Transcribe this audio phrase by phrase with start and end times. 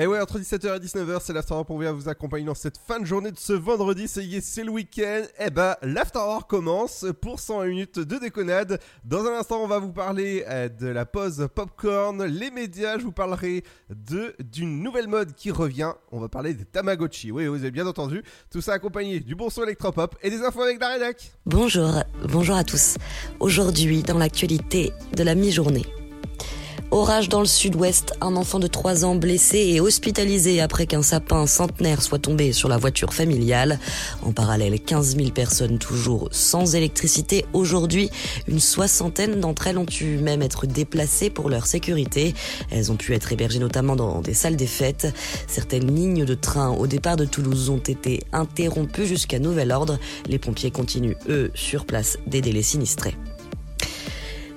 [0.00, 3.04] Et ouais, entre 17h et 19h, c'est l'Afterwork pour vous accompagner dans cette fin de
[3.04, 4.06] journée de ce vendredi.
[4.06, 5.22] C'est c'est le week-end.
[5.40, 8.78] Et bah, l'Afterwork commence pour 100 minutes de déconnade.
[9.02, 12.96] Dans un instant, on va vous parler euh, de la pause popcorn, les médias.
[12.96, 15.90] Je vous parlerai de d'une nouvelle mode qui revient.
[16.12, 17.32] On va parler des Tamagotchi.
[17.32, 18.22] Oui, vous avez bien entendu.
[18.52, 21.32] Tout ça accompagné du bon son électropop et des infos avec la.
[21.44, 22.98] Bonjour, bonjour à tous.
[23.40, 25.97] Aujourd'hui, dans l'actualité de la mi-journée.
[26.90, 31.46] Orage dans le sud-ouest, un enfant de 3 ans blessé et hospitalisé après qu'un sapin
[31.46, 33.78] centenaire soit tombé sur la voiture familiale.
[34.22, 37.44] En parallèle, 15 000 personnes toujours sans électricité.
[37.52, 38.10] Aujourd'hui,
[38.46, 42.34] une soixantaine d'entre elles ont pu même être déplacées pour leur sécurité.
[42.70, 45.08] Elles ont pu être hébergées notamment dans des salles des fêtes.
[45.46, 49.98] Certaines lignes de train au départ de Toulouse ont été interrompues jusqu'à nouvel ordre.
[50.26, 53.14] Les pompiers continuent, eux, sur place d'aider les sinistrés.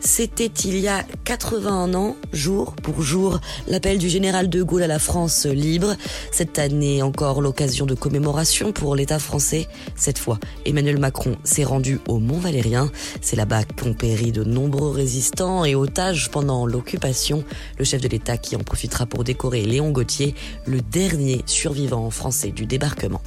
[0.03, 4.87] C'était il y a 81 ans, jour pour jour, l'appel du général de Gaulle à
[4.87, 5.95] la France libre.
[6.31, 9.67] Cette année encore l'occasion de commémoration pour l'État français.
[9.95, 12.91] Cette fois, Emmanuel Macron s'est rendu au Mont Valérien.
[13.21, 17.43] C'est là-bas qu'ont péri de nombreux résistants et otages pendant l'occupation.
[17.77, 20.33] Le chef de l'État qui en profitera pour décorer Léon Gauthier,
[20.65, 23.21] le dernier survivant français du débarquement.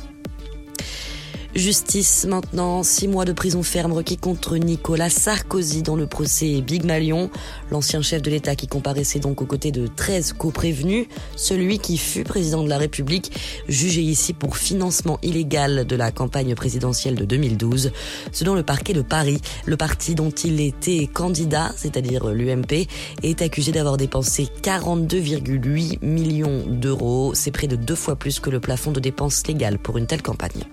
[1.54, 6.84] Justice maintenant, six mois de prison ferme requis contre Nicolas Sarkozy dans le procès Big
[6.84, 7.30] Malion,
[7.70, 12.24] l'ancien chef de l'État qui comparaissait donc aux côtés de 13 co-prévenus, celui qui fut
[12.24, 13.30] président de la République,
[13.68, 17.92] jugé ici pour financement illégal de la campagne présidentielle de 2012,
[18.32, 19.40] selon le parquet de Paris.
[19.64, 22.88] Le parti dont il était candidat, c'est-à-dire l'UMP,
[23.22, 27.32] est accusé d'avoir dépensé 42,8 millions d'euros.
[27.32, 30.22] C'est près de deux fois plus que le plafond de dépenses légales pour une telle
[30.22, 30.64] campagne.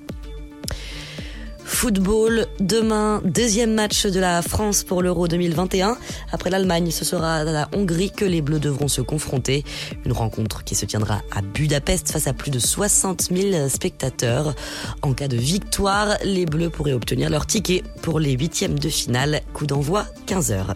[1.81, 5.97] Football, demain, deuxième match de la France pour l'Euro 2021.
[6.31, 9.63] Après l'Allemagne, ce sera à la Hongrie que les Bleus devront se confronter.
[10.05, 14.53] Une rencontre qui se tiendra à Budapest face à plus de 60 000 spectateurs.
[15.01, 19.41] En cas de victoire, les Bleus pourraient obtenir leur ticket pour les huitièmes de finale.
[19.53, 20.75] Coup d'envoi 15 heures.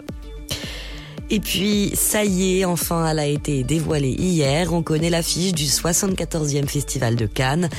[1.31, 4.71] Et puis, ça y est, enfin, elle a été dévoilée hier.
[4.73, 7.69] On connaît l'affiche du 74e Festival de Cannes.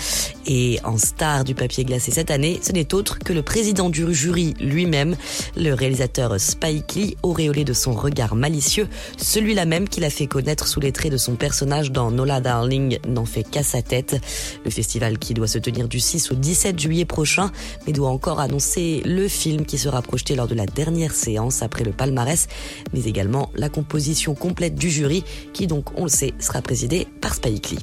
[0.47, 4.13] Et en star du papier glacé cette année, ce n'est autre que le président du
[4.13, 5.17] jury lui-même,
[5.57, 10.69] le réalisateur Spike Lee, auréolé de son regard malicieux, celui-là même qu'il a fait connaître
[10.69, 14.17] sous les traits de son personnage dans Nola Darling n'en fait qu'à sa tête.
[14.65, 17.51] Le festival qui doit se tenir du 6 au 17 juillet prochain,
[17.87, 21.85] mais doit encore annoncer le film qui sera projeté lors de la dernière séance après
[21.85, 22.47] le palmarès,
[22.93, 27.35] mais également la composition complète du jury qui donc, on le sait, sera présidée par
[27.35, 27.79] Spike Lee.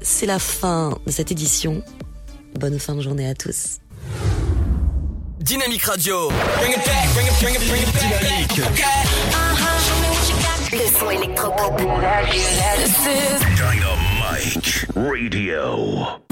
[0.00, 1.82] C'est la fin de cette édition.
[2.58, 3.78] Bonne fin de journée à tous.
[5.40, 6.28] Dynamique Radio.
[6.58, 8.02] Bring it back, bring it, bring it, bring it back.
[8.10, 8.60] Dynamique.
[10.72, 11.76] Le son électropop.
[12.78, 16.31] This is Dynamite Radio.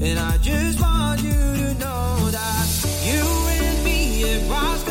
[0.00, 2.68] And I just want you to know that
[3.04, 3.20] you
[3.66, 4.84] and me, it was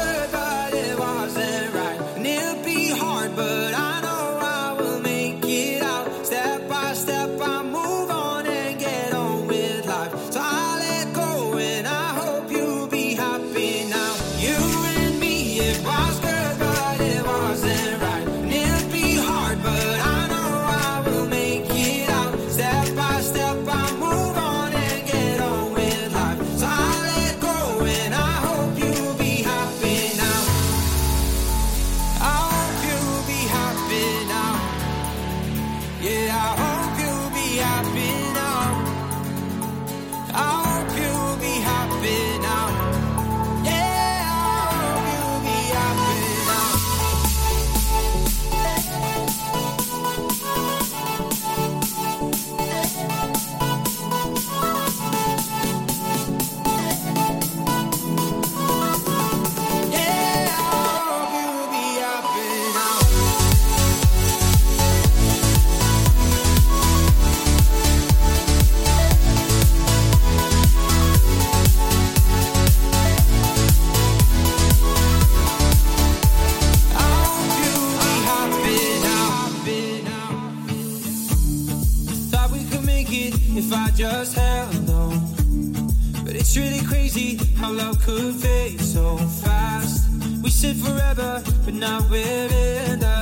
[90.57, 92.49] said forever, but now we're
[92.91, 93.16] in the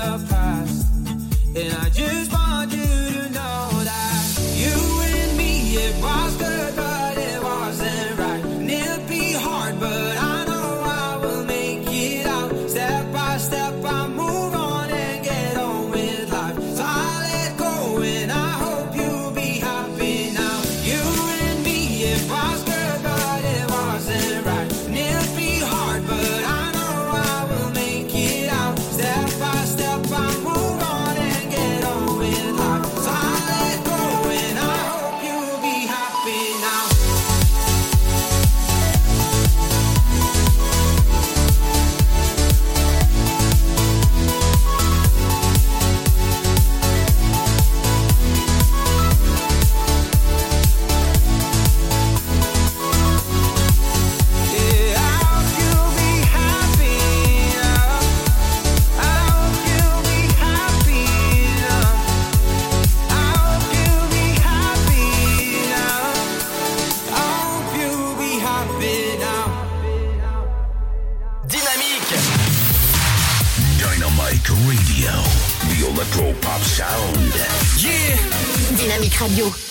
[79.26, 79.65] Radio.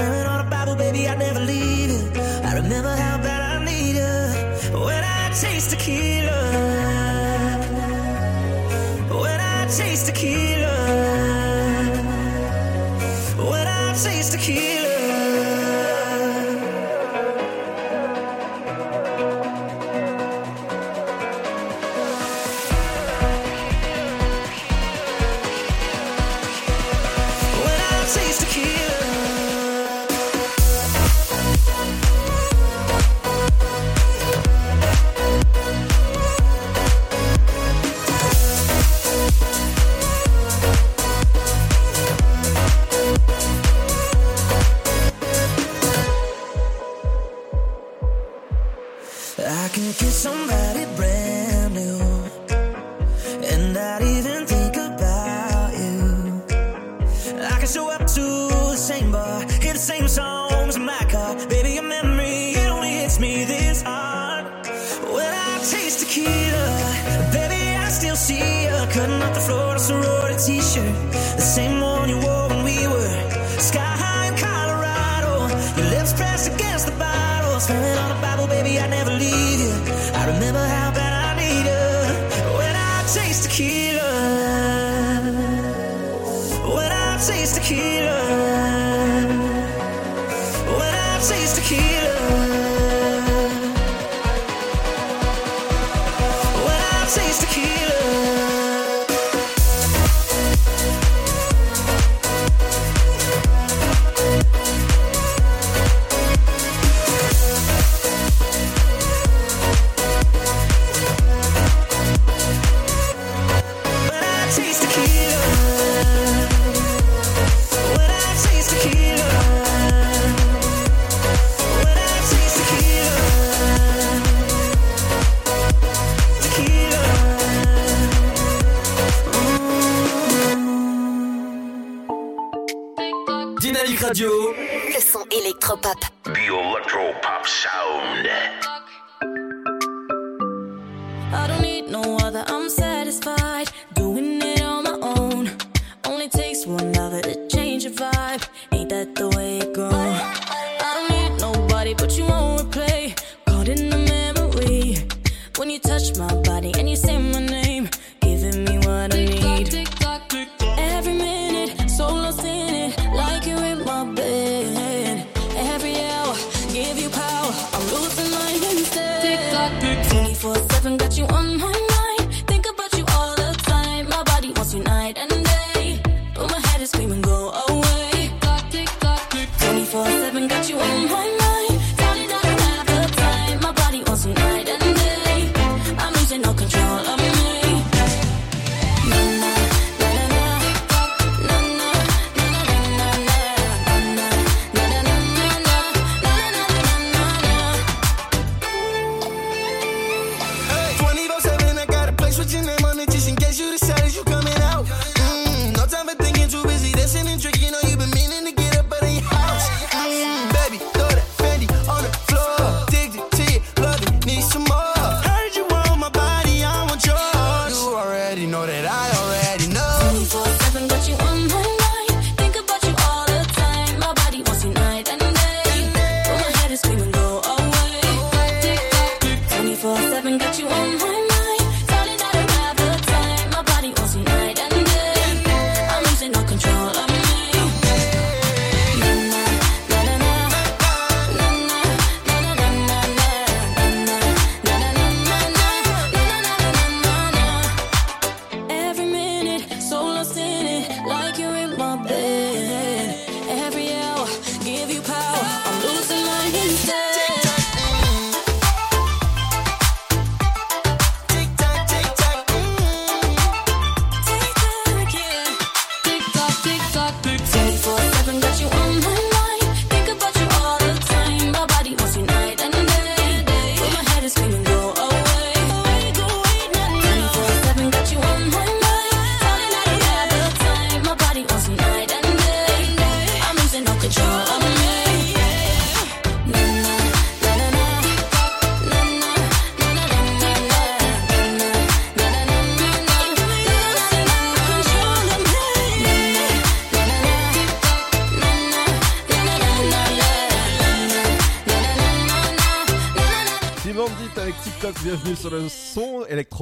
[0.00, 0.59] Turn on the back.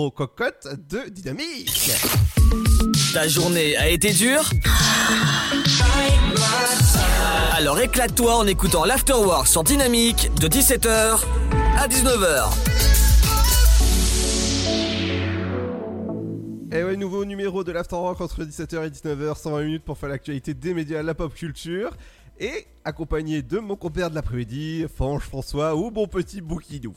[0.09, 1.91] Son électro-cocotte de Dynamique.
[3.13, 4.51] Ta journée a été dure?
[7.53, 11.21] Alors éclate-toi en écoutant l'Afterwork sur Dynamique de 17h
[11.77, 12.51] à 19h.
[16.71, 20.55] Et ouais, nouveau numéro de l'Afterwork entre 17h et 19h, 120 minutes pour faire l'actualité
[20.55, 21.97] des médias, la pop culture.
[22.41, 26.95] Et accompagné de mon compère de l'après-midi, Fange François ou mon petit Boukidou.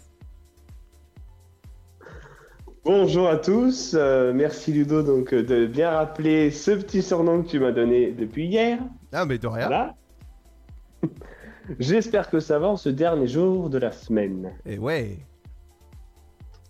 [2.83, 7.47] Bonjour à tous, euh, merci Ludo donc euh, de bien rappeler ce petit surnom que
[7.47, 8.79] tu m'as donné depuis hier.
[9.13, 9.67] Ah, mais de rien.
[9.67, 9.95] Voilà.
[11.79, 14.53] J'espère que ça va en ce dernier jour de la semaine.
[14.65, 15.19] Et ouais.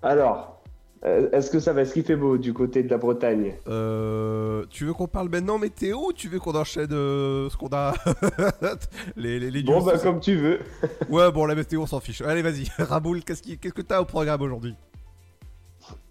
[0.03, 0.61] Alors,
[1.05, 1.83] euh, est-ce que ça va?
[1.83, 3.55] Est-ce qu'il fait beau du côté de la Bretagne?
[3.69, 7.93] Euh, tu veux qu'on parle maintenant météo ou tu veux qu'on enchaîne ce qu'on a
[9.15, 10.59] les, les, les Bon news, bah comme tu veux.
[11.09, 12.21] Ouais, bon, la météo, on s'en fiche.
[12.21, 12.67] Allez, vas-y.
[12.83, 14.75] Raboul, qu'est-ce qui- qu'est-ce que t'as au programme aujourd'hui?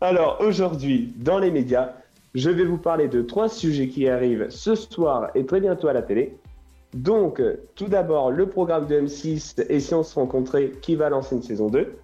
[0.02, 1.92] Alors aujourd'hui, dans les médias,
[2.34, 5.92] je vais vous parler de trois sujets qui arrivent ce soir et très bientôt à
[5.92, 6.38] la télé.
[6.94, 7.42] Donc,
[7.74, 11.42] tout d'abord, le programme de M6 et si on se rencontrait qui va lancer une
[11.42, 11.98] saison 2.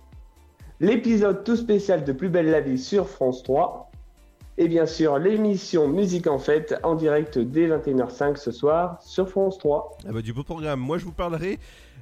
[0.80, 3.90] L'épisode tout spécial de Plus belle la vie sur France 3.
[4.58, 9.56] Et bien sûr, l'émission Musique en fête en direct dès 21h05 ce soir sur France
[9.56, 9.96] 3.
[10.06, 10.80] Ah bah, du beau programme.
[10.80, 11.58] Moi, je vous parlerai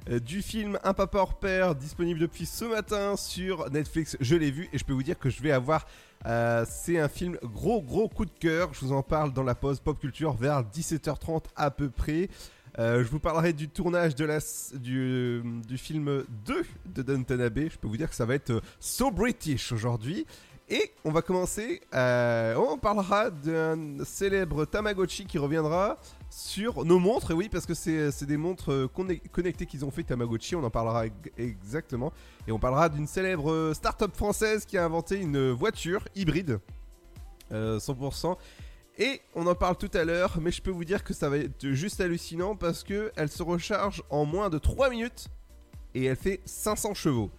[0.09, 4.17] du film Un papa hors père, disponible depuis ce matin sur Netflix.
[4.19, 5.85] Je l'ai vu et je peux vous dire que je vais avoir.
[6.25, 8.73] euh, c'est un film gros, gros coup de cœur.
[8.73, 12.29] Je vous en parle dans la pause pop culture vers 17h30 à peu près.
[12.77, 14.39] Euh, je vous parlerai du tournage de la,
[14.73, 17.69] du, film 2 de Downton Abbey.
[17.71, 20.25] Je peux vous dire que ça va être euh, so British aujourd'hui.
[20.67, 21.81] Et on va commencer.
[21.93, 25.99] euh, on parlera d'un célèbre Tamagotchi qui reviendra
[26.37, 27.31] sur nos montres.
[27.31, 30.55] Et oui, parce que c'est des montres euh, conne- connectées qu'ils ont fait Tamagotchi.
[30.55, 31.05] On en parlera
[31.37, 32.11] exactement.
[32.45, 36.59] Et on parlera d'une célèbre euh, start-up française qui a inventé une voiture hybride.
[37.53, 38.35] euh, 100%.
[38.97, 41.37] Et on en parle tout à l'heure, mais je peux vous dire que ça va
[41.37, 45.27] être juste hallucinant parce que elle se recharge en moins de 3 minutes
[45.93, 47.29] et elle fait 500 chevaux.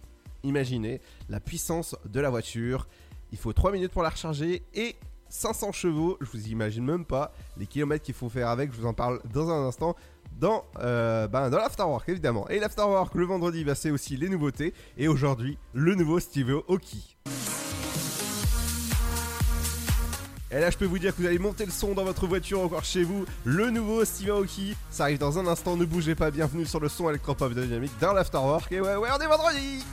[0.43, 2.87] Imaginez la puissance de la voiture.
[3.31, 4.95] Il faut 3 minutes pour la recharger et
[5.29, 6.17] 500 chevaux.
[6.21, 8.73] Je vous imagine même pas les kilomètres qu'il faut faire avec.
[8.73, 9.95] Je vous en parle dans un instant
[10.39, 12.47] dans, euh, ben, dans l'Afterwork évidemment.
[12.49, 14.73] Et l'Afterwork le vendredi, bah, c'est aussi les nouveautés.
[14.97, 17.17] Et aujourd'hui, le nouveau Steve Aoki.
[20.49, 22.61] Et là, je peux vous dire que vous allez monter le son dans votre voiture,
[22.61, 23.25] encore chez vous.
[23.43, 25.75] Le nouveau Steve Aoki, ça arrive dans un instant.
[25.75, 26.31] Ne bougez pas.
[26.31, 28.71] Bienvenue sur le son électropop dynamique dans l'Afterwork.
[28.71, 29.83] Et ouais, ouais, on est vendredi.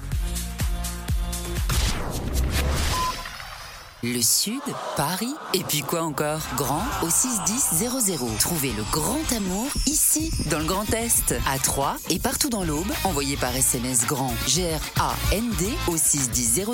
[4.07, 4.61] Le Sud,
[4.99, 6.41] Paris, et puis quoi encore?
[6.57, 8.37] Grand au 61000.
[8.39, 12.93] Trouvez le grand amour ici, dans le Grand Est, à Troyes et partout dans l'Aube.
[13.05, 16.67] Envoyez par SMS grand G-R-A-N-D au 61000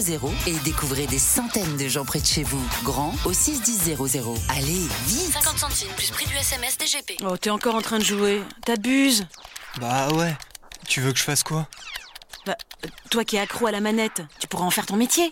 [0.49, 2.67] et découvrez des centaines de gens près de chez vous.
[2.83, 3.97] Grand au 61000.
[4.49, 7.23] Allez, vite 50 centimes plus prix du SMS DGP.
[7.23, 8.43] Oh, t'es encore en train de jouer.
[8.67, 9.25] T'abuses.
[9.81, 10.37] Bah ouais.
[10.89, 11.69] Tu veux que je fasse quoi?
[12.45, 12.57] Bah,
[13.09, 15.31] toi qui es accro à la manette, tu pourras en faire ton métier.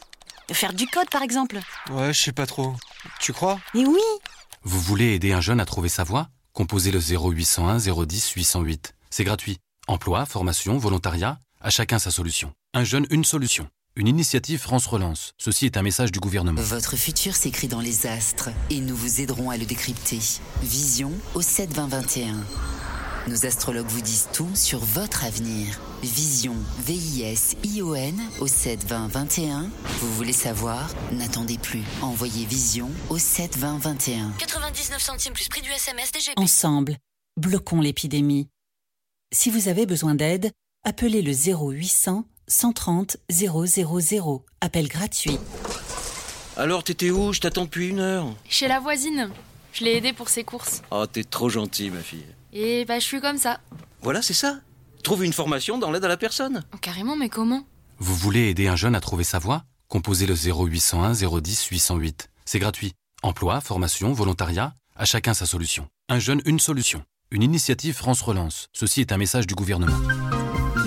[0.53, 1.59] Faire du code, par exemple.
[1.91, 2.75] Ouais, je sais pas trop.
[3.21, 3.61] Tu crois?
[3.75, 4.01] Et oui
[4.65, 6.29] Vous voulez aider un jeune à trouver sa voie?
[6.53, 8.95] Composez le 0801 010 808.
[9.11, 9.59] C'est gratuit.
[9.87, 12.53] Emploi, formation, volontariat, à chacun sa solution.
[12.75, 13.69] Un jeune, une solution.
[13.97, 15.33] Une initiative France Relance.
[15.39, 16.61] Ceci est un message du gouvernement.
[16.61, 20.21] Votre futur s'écrit dans les astres et nous vous aiderons à le décrypter.
[20.63, 22.37] Vision au 7 20 21.
[23.29, 25.79] Nos astrologues vous disent tout sur votre avenir.
[26.03, 29.71] Vision, V-I-S-I-O-N au 7 20 21.
[30.01, 30.89] Vous voulez savoir?
[31.13, 31.83] N'attendez plus.
[32.01, 34.31] Envoyez Vision au 7 20 21.
[34.39, 36.39] 99 centimes plus prix du SMS DGP.
[36.39, 36.97] Ensemble,
[37.37, 38.49] bloquons l'épidémie.
[39.31, 40.51] Si vous avez besoin d'aide,
[40.85, 44.43] appelez le 0800 130 000.
[44.63, 45.39] Appel gratuit.
[46.57, 48.35] Alors, t'étais où Je t'attends depuis une heure.
[48.49, 49.31] Chez la voisine.
[49.75, 50.81] Je l'ai aidée pour ses courses.
[50.91, 52.25] Oh, t'es trop gentil, ma fille.
[52.53, 53.61] Et bah, je suis comme ça.
[54.03, 54.61] Voilà, c'est ça.
[55.03, 56.65] Trouve une formation dans l'aide à la personne.
[56.75, 57.65] Oh, carrément, mais comment?
[57.99, 59.65] Vous voulez aider un jeune à trouver sa voie?
[59.89, 62.31] Composez le 0801 010 808.
[62.45, 62.93] C'est gratuit.
[63.23, 65.89] Emploi, formation, volontariat, à chacun sa solution.
[66.09, 67.05] Un jeune, une solution.
[67.31, 68.69] Une initiative France Relance.
[68.73, 69.99] Ceci est un message du gouvernement.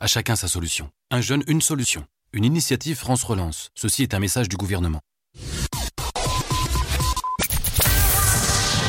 [0.00, 0.90] à chacun sa solution.
[1.10, 2.04] Un jeune, une solution.
[2.32, 3.70] Une initiative France Relance.
[3.74, 5.00] Ceci est un message du gouvernement.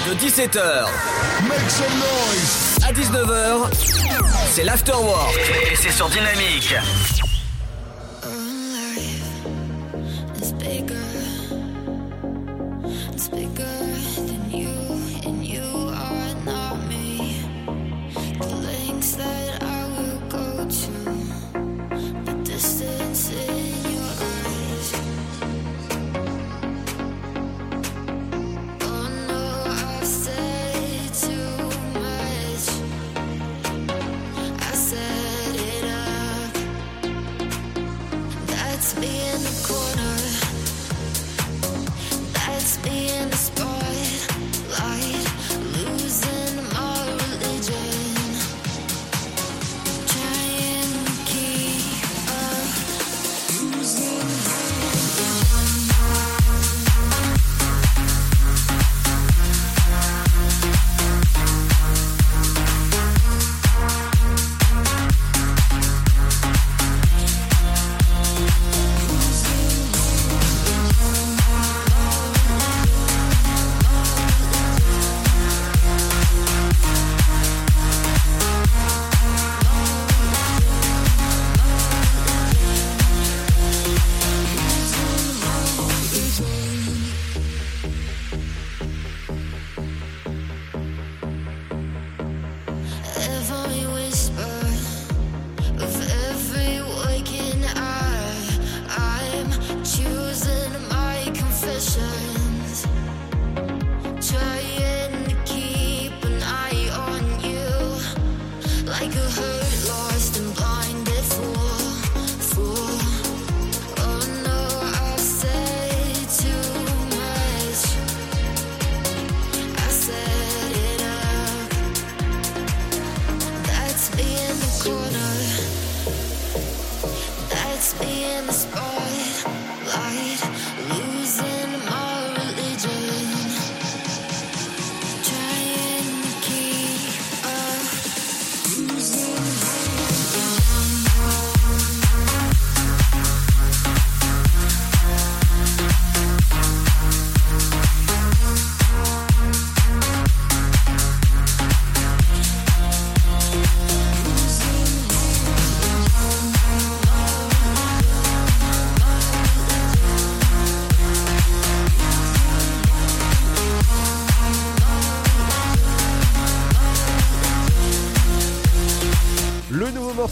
[0.07, 0.87] De 17h
[2.83, 3.69] à 19h,
[4.49, 5.37] c'est l'afterwork
[5.71, 6.73] et c'est sur Dynamique.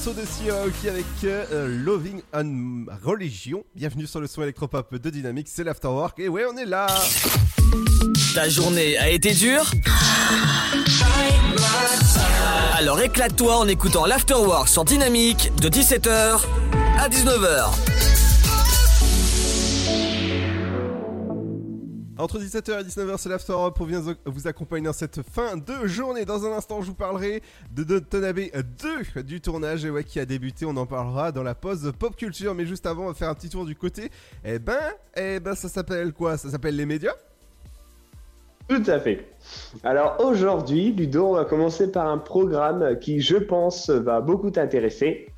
[0.09, 3.63] Morceau de avec euh, Loving on Religion.
[3.75, 6.87] Bienvenue sur le son électropop de Dynamique, c'est l'Afterwork et ouais on est là
[8.33, 9.69] Ta journée a été dure?
[12.77, 16.41] Alors éclate-toi en écoutant l'Afterwork sur Dynamique de 17h
[16.97, 17.88] à 19h.
[22.19, 23.53] Entre 17h et 19h, c'est l'After.
[23.53, 26.25] On vient vous accompagner dans cette fin de journée.
[26.25, 28.41] Dans un instant, je vous parlerai de Dontanabe
[29.15, 30.65] 2 du tournage qui a débuté.
[30.65, 32.53] On en parlera dans la pause pop culture.
[32.53, 34.11] Mais juste avant, on va faire un petit tour du côté.
[34.43, 34.81] Eh ben,
[35.15, 36.35] eh ben ça s'appelle quoi?
[36.35, 37.15] Ça s'appelle les médias?
[38.67, 39.25] Tout à fait.
[39.85, 45.29] Alors aujourd'hui, Ludo, on va commencer par un programme qui, je pense, va beaucoup t'intéresser.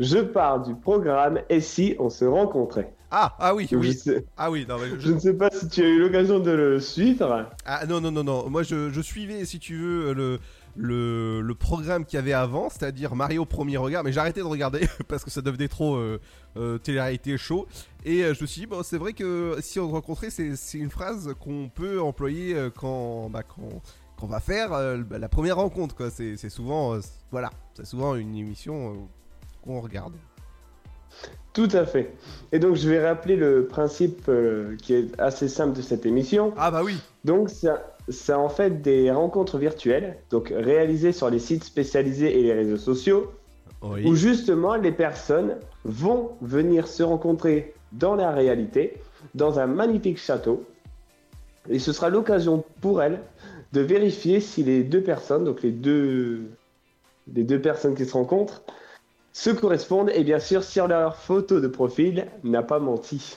[0.00, 2.92] Je parle du programme Et si on se rencontrait?
[3.16, 3.96] Ah, ah oui, oui.
[4.36, 4.66] Ah oui,
[4.98, 5.12] je...
[5.12, 7.48] ne sais pas si tu as eu l'occasion de le suivre.
[7.64, 8.50] Ah non, non, non, non.
[8.50, 10.40] Moi, je, suivais, si tu veux, le,
[10.74, 14.46] le, le programme qu'il y avait avant, c'est-à-dire Mario Premier Regard, mais j'ai arrêté de
[14.46, 16.20] regarder parce que ça devenait trop euh,
[16.56, 17.68] euh télé-réalité chaud.
[18.04, 20.78] Et euh, je me suis dit, bon, c'est vrai que si on se rencontrait, c'est
[20.78, 23.80] une phrase qu'on peut employer euh, quand, bah, quand,
[24.16, 26.10] quand on va faire bah, la première rencontre.
[26.10, 26.98] C'est souvent,
[27.30, 29.08] voilà, c'est souvent une émission
[29.62, 30.14] qu'on regarde.
[31.52, 32.12] Tout à fait.
[32.52, 36.52] Et donc, je vais rappeler le principe euh, qui est assez simple de cette émission.
[36.56, 36.96] Ah bah oui.
[37.24, 37.48] Donc,
[38.08, 42.76] c'est en fait des rencontres virtuelles, donc réalisées sur les sites spécialisés et les réseaux
[42.76, 43.32] sociaux,
[43.82, 48.94] où justement les personnes vont venir se rencontrer dans la réalité,
[49.34, 50.64] dans un magnifique château.
[51.68, 53.20] Et ce sera l'occasion pour elles
[53.72, 56.50] de vérifier si les deux personnes, donc les deux,
[57.32, 58.62] les deux personnes qui se rencontrent,
[59.34, 63.36] se correspondent et bien sûr si leur photo de profil n'a pas menti.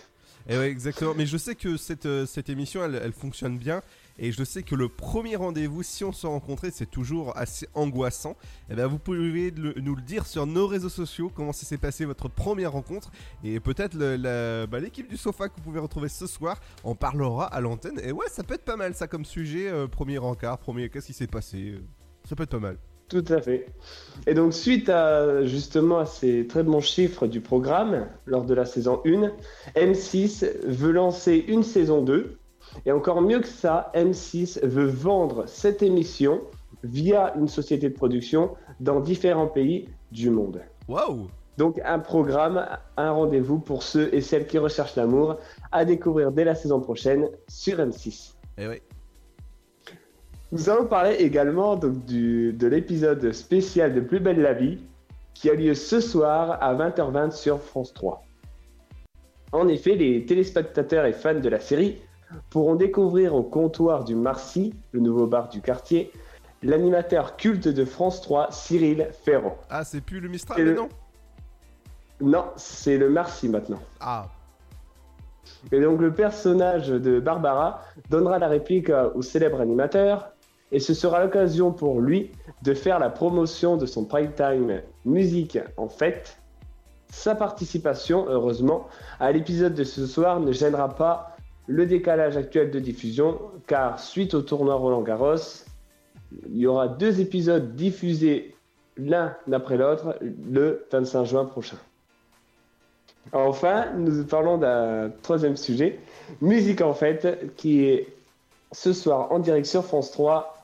[0.50, 1.14] Et eh ouais, exactement.
[1.14, 3.82] Mais je sais que cette, euh, cette émission, elle, fonctionne bien.
[4.18, 8.32] Et je sais que le premier rendez-vous, si on se rencontrait, c'est toujours assez angoissant.
[8.32, 11.78] Et eh bien, vous pouvez nous le dire sur nos réseaux sociaux, comment ça s'est
[11.78, 13.12] passé votre première rencontre.
[13.44, 17.60] Et peut-être bah, l'équipe du sofa que vous pouvez retrouver ce soir en parlera à
[17.60, 18.00] l'antenne.
[18.02, 19.68] Et ouais, ça peut être pas mal ça comme sujet.
[19.68, 21.82] Euh, premier rencard, premier, qu'est-ce qui s'est passé euh,
[22.24, 22.78] Ça peut être pas mal.
[23.10, 23.68] Tout à fait.
[24.26, 28.66] Et donc, suite à justement à ces très bons chiffres du programme lors de la
[28.66, 29.32] saison 1,
[29.76, 32.38] M6 veut lancer une saison 2.
[32.86, 36.42] Et encore mieux que ça, M6 veut vendre cette émission
[36.84, 40.62] via une société de production dans différents pays du monde.
[40.90, 41.28] Waouh!
[41.58, 42.68] Donc, un programme,
[42.98, 45.38] un rendez-vous pour ceux et celles qui recherchent l'amour
[45.72, 48.34] à découvrir dès la saison prochaine sur M6.
[48.58, 48.82] Eh oui.
[50.54, 54.80] Nous allons parler également donc, du, de l'épisode spécial de Plus belle la vie
[55.34, 58.24] qui a lieu ce soir à 20h20 sur France 3.
[59.52, 62.02] En effet, les téléspectateurs et fans de la série
[62.50, 66.14] pourront découvrir au comptoir du Marcy, le nouveau bar du quartier,
[66.64, 69.58] l'animateur culte de France 3, Cyril Ferrand.
[69.70, 70.88] Ah, c'est plus le Mistral, non
[72.22, 73.82] Non, c'est le Marcy maintenant.
[74.00, 74.28] Ah.
[75.74, 80.32] Et donc le personnage de Barbara donnera la réplique au célèbre animateur
[80.72, 82.32] et ce sera l'occasion pour lui
[82.64, 86.38] de faire la promotion de son prime time musique en fête.
[87.10, 88.88] Sa participation, heureusement,
[89.20, 94.34] à l'épisode de ce soir ne gênera pas le décalage actuel de diffusion, car suite
[94.34, 95.36] au tournoi Roland Garros,
[96.50, 98.56] il y aura deux épisodes diffusés
[98.98, 100.18] l'un après l'autre
[100.50, 101.78] le 25 juin prochain.
[103.34, 106.00] Enfin, nous parlons d'un troisième sujet,
[106.42, 108.08] musique en fête, qui est
[108.72, 110.57] ce soir en direct sur France 3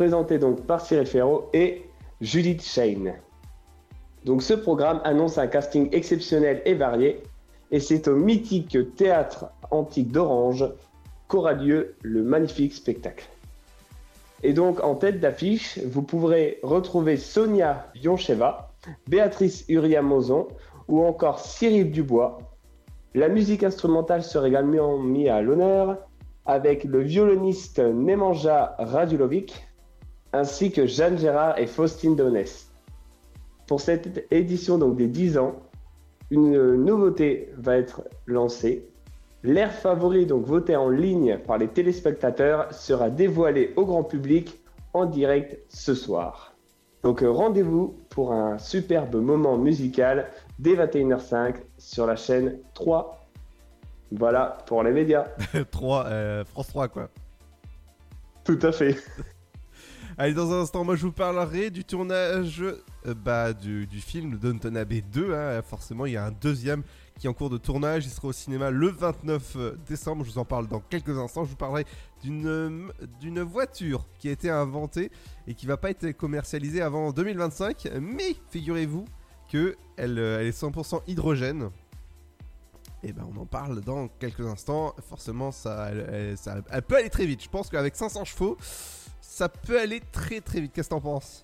[0.00, 1.82] présenté donc par Cyril Ferro et
[2.22, 3.12] Judith Shane.
[4.24, 7.22] Donc ce programme annonce un casting exceptionnel et varié,
[7.70, 10.64] et c'est au mythique théâtre antique d'Orange
[11.28, 13.28] qu'aura lieu le magnifique spectacle.
[14.42, 18.72] Et donc en tête d'affiche, vous pourrez retrouver Sonia Yoncheva,
[19.06, 20.48] Béatrice Uria-Mozon
[20.88, 22.38] ou encore Cyril Dubois.
[23.14, 25.98] La musique instrumentale sera également mise à l'honneur
[26.46, 29.66] avec le violoniste Nemanja Radulovic,
[30.32, 32.70] ainsi que Jeanne Gérard et Faustine Donès.
[33.66, 35.60] Pour cette édition donc des 10 ans,
[36.30, 38.88] une nouveauté va être lancée.
[39.42, 44.60] L'air favori, donc voté en ligne par les téléspectateurs, sera dévoilé au grand public
[44.92, 46.54] en direct ce soir.
[47.02, 53.26] Donc euh, rendez-vous pour un superbe moment musical dès 21h05 sur la chaîne 3.
[54.12, 55.26] Voilà pour les médias.
[55.70, 57.08] 3, euh, France 3 quoi.
[58.44, 58.96] Tout à fait.
[60.18, 64.76] Allez, dans un instant, moi je vous parlerai du tournage euh, bah, du, film Downton
[64.76, 65.34] Abbey 2.
[65.34, 65.62] Hein.
[65.62, 66.82] Forcément, il y a un deuxième
[67.18, 68.06] qui est en cours de tournage.
[68.06, 70.24] Il sera au cinéma le 29 euh, décembre.
[70.24, 71.44] Je vous en parle dans quelques instants.
[71.44, 71.84] Je vous parlerai
[72.22, 75.10] d'une euh, voiture qui a été inventée
[75.46, 77.88] et qui va pas être commercialisée avant 2025.
[78.00, 79.04] Mais figurez-vous
[79.50, 81.70] que elle, est 100% hydrogène.
[83.02, 84.94] Et ben on en parle dans quelques instants.
[85.08, 85.90] Forcément, ça,
[86.36, 87.42] ça- elle peut aller très vite.
[87.42, 88.58] Je pense qu'avec 500 chevaux,
[89.40, 90.72] ça peut aller très très vite.
[90.74, 91.42] Qu'est-ce que t'en penses?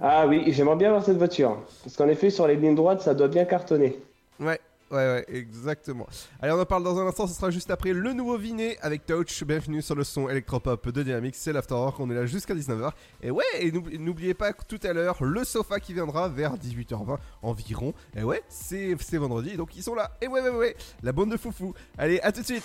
[0.00, 1.62] Ah oui, j'aimerais bien avoir cette voiture.
[1.84, 3.98] Parce qu'en effet, sur les lignes droites, ça doit bien cartonner.
[4.40, 4.58] Ouais,
[4.90, 6.06] ouais, ouais, exactement.
[6.40, 9.04] Allez, on en parle dans un instant, ce sera juste après le nouveau Viné avec
[9.04, 9.44] Touch.
[9.44, 12.90] Bienvenue sur le son électropop de Dynamics, c'est l'Afterwork, on est là jusqu'à 19h.
[13.22, 16.56] Et ouais, et n'oubli- n'oubliez pas que tout à l'heure, le sofa qui viendra vers
[16.56, 17.92] 18h20 environ.
[18.16, 20.10] Et ouais, c'est c'est vendredi, donc ils sont là.
[20.22, 21.74] Et ouais, ouais, ouais, la bande de foufou.
[21.98, 22.64] Allez, à tout de suite.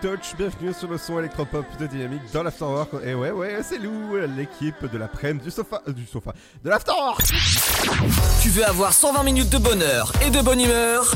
[0.00, 2.90] Touch, bienvenue sur le son électropop de Dynamique dans l'Afterwork.
[3.04, 6.32] Et ouais, ouais, c'est Lou, l'équipe de la prenne du sofa, euh, du sofa,
[6.64, 7.22] de l'Afterwork.
[8.42, 11.12] Tu veux avoir 120 minutes de bonheur et de bonne humeur?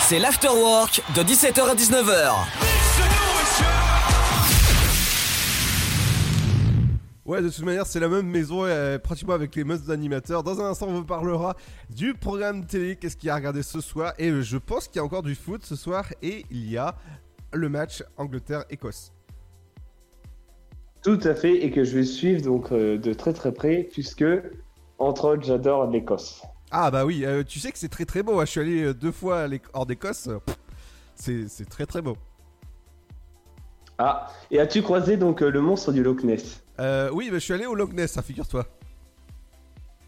[0.00, 2.75] C'est l'Afterwork de 17h à 19h.
[7.26, 10.44] Ouais, de toute manière, c'est la même maison, euh, pratiquement avec les mêmes animateurs.
[10.44, 11.56] Dans un instant, on vous parlera
[11.90, 14.12] du programme télé, qu'est-ce qu'il y a à regarder ce soir?
[14.18, 16.04] Et euh, je pense qu'il y a encore du foot ce soir.
[16.22, 16.94] Et il y a
[17.52, 19.12] le match Angleterre-Écosse.
[21.02, 24.24] Tout à fait, et que je vais suivre donc euh, de très très près, puisque,
[24.98, 26.42] entre autres, j'adore l'Écosse.
[26.70, 28.38] Ah bah oui, tu sais que c'est très très beau.
[28.38, 28.44] hein.
[28.44, 30.28] Je suis allé deux fois hors d'Écosse.
[31.16, 32.16] C'est très très beau.
[33.98, 36.62] Ah, et as-tu croisé donc le monstre du Loch Ness?
[36.80, 38.66] Euh, oui, bah, je suis allé au Loch Ness, hein, figure-toi.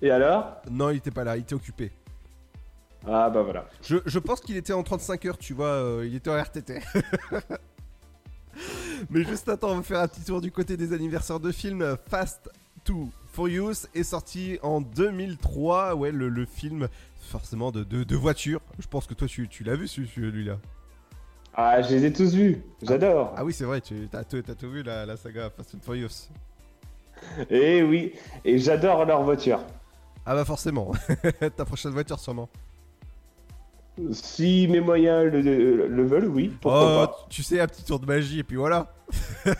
[0.03, 0.57] Et alors?
[0.71, 1.91] Non, il était pas là, il était occupé.
[3.07, 3.67] Ah bah voilà.
[3.83, 6.81] Je, je pense qu'il était en 35 heures, tu vois, euh, il était en RTT.
[9.11, 11.97] Mais juste attends, on va faire un petit tour du côté des anniversaires de films.
[12.09, 12.51] Fast
[12.85, 15.95] to Furious est sorti en 2003.
[15.95, 16.89] Ouais, le, le film
[17.31, 18.61] forcément de, de, de voiture.
[18.81, 20.59] Je pense que toi tu, tu l'as vu celui- celui-là.
[21.55, 23.33] Ah, je les ai tous vus, j'adore.
[23.37, 26.29] Ah oui, c'est vrai, tu as, t'as tout vu la, la saga Fast and Furious.
[27.51, 28.13] Et Eh oui,
[28.45, 29.61] et j'adore leur voiture.
[30.27, 30.93] Ah bah forcément,
[31.57, 32.49] ta prochaine voiture sûrement.
[34.13, 37.27] Si mes moyens le, le- le veulent, oui, pourquoi oh, pas.
[37.31, 38.93] tu sais, un petit tour de magie et puis voilà.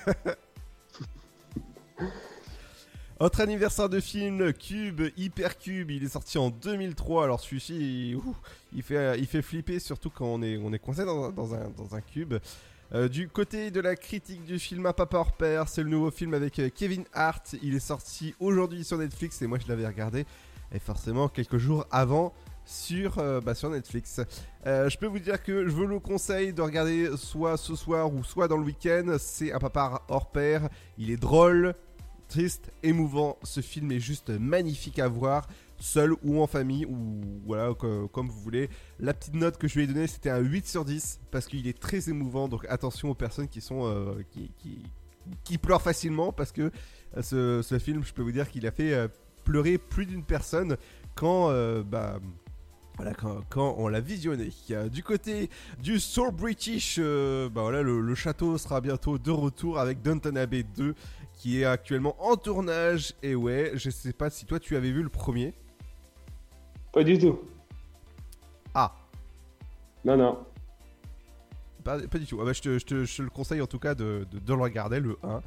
[3.21, 7.25] Autre anniversaire de film, Cube, Hypercube, il est sorti en 2003.
[7.25, 8.15] Alors celui-ci,
[8.73, 11.69] il, fait, il fait flipper, surtout quand on est, on est coincé dans, dans un,
[11.77, 12.35] dans un cube.
[12.95, 16.11] Euh, du côté de la critique du film à Papa hors pair, c'est le nouveau
[16.11, 17.55] film avec euh, Kevin Hart.
[17.63, 20.25] Il est sorti aujourd'hui sur Netflix et moi je l'avais regardé.
[20.73, 22.33] Et forcément, quelques jours avant,
[22.65, 24.21] sur, euh, bah, Netflix.
[24.65, 28.25] Je peux vous dire que je vous le conseille de regarder soit ce soir ou
[28.25, 29.17] soit dans le week-end.
[29.19, 30.69] C'est un papa hors pair.
[30.97, 31.75] Il est drôle.
[32.29, 33.39] triste, émouvant.
[33.43, 35.47] Ce film est juste magnifique à voir,
[35.81, 38.69] seul ou en famille, ou voilà, co- comme vous voulez.
[38.99, 41.67] La petite note que je lui ai donnée, c'était un 8 sur 10, parce qu'il
[41.69, 42.49] est très émouvant.
[42.49, 43.87] Donc attention aux personnes qui sont.
[43.87, 44.51] euh, qui,
[45.45, 46.71] qui, pleurent facilement, parce que
[47.17, 49.09] euh, ce, ce film, je peux vous dire qu'il a fait euh,
[49.45, 50.77] pleurer plus d'une personne
[51.15, 51.51] quand.
[51.85, 52.19] bah,
[52.97, 53.15] voilà,
[53.49, 54.51] quand, on l'a visionné.
[54.91, 60.65] Du côté du Soul British, bah le château sera bientôt de retour avec Downton Abbey
[60.65, 60.97] 2
[61.33, 63.15] qui est actuellement en tournage.
[63.23, 65.55] Et ouais, je sais pas si toi tu avais vu le premier.
[66.99, 67.39] Pas du tout.
[68.75, 68.93] Ah.
[70.05, 70.45] Non, non.
[71.85, 72.41] Pas, pas du tout.
[72.43, 74.41] Ah bah, je, te, je te- je te le conseille en tout cas de, de-
[74.41, 75.41] de le regarder, le 1.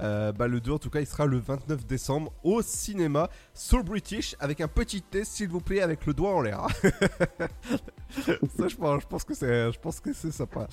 [0.00, 3.84] Euh, bah, le 2 en tout cas il sera le 29 décembre au cinéma Soul
[3.84, 6.66] British avec un petit test s'il vous plaît avec le doigt en l'air.
[8.10, 10.66] Ça je pense, je pense que c'est je pense que c'est sympa.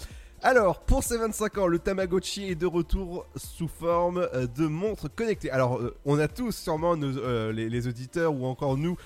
[0.46, 5.08] Alors pour ces 25 ans le Tamagotchi est de retour sous forme euh, de montre
[5.08, 5.50] connectée.
[5.50, 8.98] Alors euh, on a tous sûrement euh, les, auditeurs ou encore nous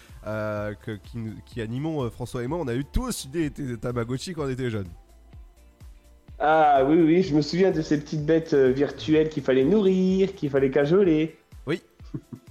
[1.46, 4.72] qui, animons François et moi on a eu tous des, des Tamagotchi quand on était
[4.72, 4.90] jeunes.
[6.40, 10.50] Ah oui, oui, je me souviens de ces petites bêtes virtuelles qu'il fallait nourrir, qu'il
[10.50, 11.38] fallait cajoler.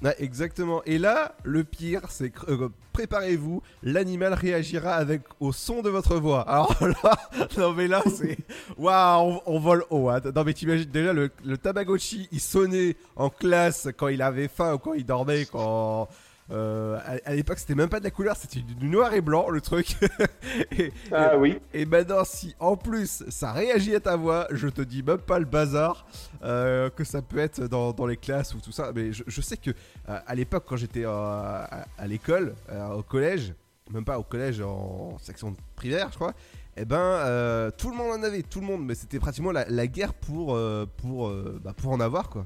[0.02, 0.82] Ouais, exactement.
[0.84, 6.16] Et là, le pire, c'est que euh, préparez-vous, l'animal réagira avec au son de votre
[6.16, 6.42] voix.
[6.42, 7.16] Alors là,
[7.56, 8.36] non mais là, c'est
[8.76, 10.10] waouh, on, on vole haut.
[10.10, 10.20] hein.
[10.34, 14.74] Non mais t'imagines déjà le, le Tamagotchi, il sonnait en classe quand il avait faim
[14.74, 16.08] ou quand il dormait, quand
[16.50, 19.50] euh, à, à l'époque c'était même pas de la couleur, c'était du, noir et blanc
[19.50, 19.96] le truc.
[20.78, 21.58] et, Ah et- oui.
[21.74, 25.38] Et maintenant, si en plus ça réagit à ta voix, je te dis même pas
[25.38, 26.06] le bazar
[26.44, 28.92] euh, que ça peut être dans, dans les classes ou tout ça.
[28.94, 32.54] Mais je, je sais que euh, à l'époque, quand j'étais euh, à, à l'école,
[32.94, 33.52] au collège,
[33.90, 36.34] même pas au collège, en section primaire, je crois.
[36.76, 39.86] Eh ben, tout le monde en avait, tout le monde, mais c'était pratiquement la, la
[39.86, 40.58] guerre pour,
[40.98, 41.32] pour,
[41.64, 42.44] bah, pour en avoir, quoi.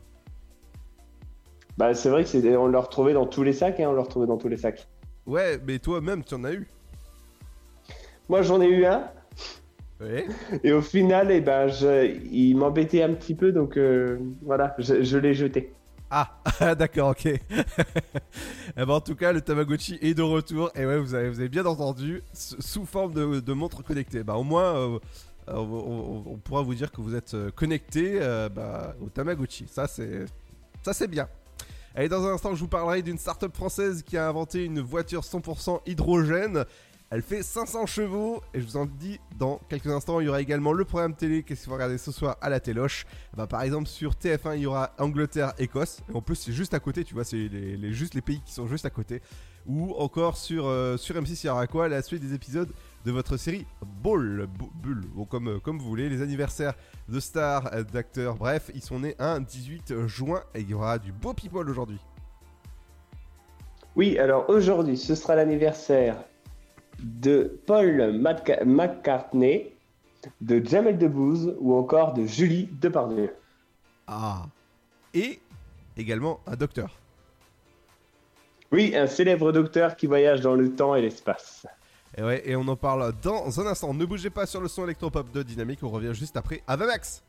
[1.81, 4.27] Bah c'est vrai que on le retrouvait dans tous les sacs, hein, on le retrouvait
[4.27, 4.87] dans tous les sacs.
[5.25, 6.69] Ouais, mais toi-même, tu en as eu?
[8.29, 9.05] Moi j'en ai eu un.
[9.99, 10.27] Ouais.
[10.63, 15.03] Et au final, eh ben, je- il m'embêtait un petit peu, donc euh, voilà, je,
[15.03, 15.73] je l'ai jeté.
[16.11, 16.43] Ah,
[16.75, 17.25] d'accord, ok.
[18.77, 20.71] Eh ben, en tout cas, le Tamagotchi est de retour.
[20.75, 24.23] Et ouais, vous avez, vous avez bien entendu, sous forme de, de montre connectée.
[24.23, 24.99] Bah, au moins, euh,
[25.49, 29.65] on, on- on pourra vous dire que vous êtes euh, connecté euh, bah, au Tamagotchi.
[29.67, 30.27] Ça, c'est
[30.83, 31.27] ça, c'est bien.
[31.95, 35.23] Allez, dans un instant, je vous parlerai d'une start-up française qui a inventé une voiture
[35.23, 36.65] 100% hydrogène.
[37.13, 40.41] Elle fait 500 chevaux et je vous en dis dans quelques instants, il y aura
[40.41, 43.05] également le programme télé qu'est-ce qu'il faut regarder ce soir à la téloche?
[43.37, 46.03] Bah, par exemple sur TF1 il y aura Angleterre-Écosse.
[46.09, 48.41] Et en plus c'est juste à côté, tu vois, c'est les, les- juste les pays
[48.47, 49.23] qui sont juste à côté.
[49.67, 51.89] Ou encore sur, euh, sur M6 il y aura quoi?
[51.89, 52.71] La suite des épisodes
[53.05, 53.67] de votre série
[54.03, 54.47] Ball,
[54.83, 56.75] Bull, bon, comme, euh, comme vous voulez, les anniversaires
[57.09, 60.99] de stars, euh, d'acteurs, bref, ils sont nés un 18 juin et il y aura
[60.99, 62.01] du beau people aujourd'hui.
[63.97, 66.17] Oui, alors aujourd'hui, ce sera l'anniversaire
[67.03, 68.21] de Paul
[68.65, 69.73] McCartney,
[70.41, 73.35] de Jamel Debbouze ou encore de Julie Depardieu.
[74.07, 74.47] Ah
[75.15, 75.41] Et
[75.97, 76.99] également un docteur.
[78.73, 81.67] Oui, un célèbre docteur qui voyage dans le temps et l'espace.
[82.17, 83.95] Et ouais, et on en parle dans un instant.
[83.95, 87.23] Ne bougez pas sur le son électropop de Dynamique, on revient juste après à Max.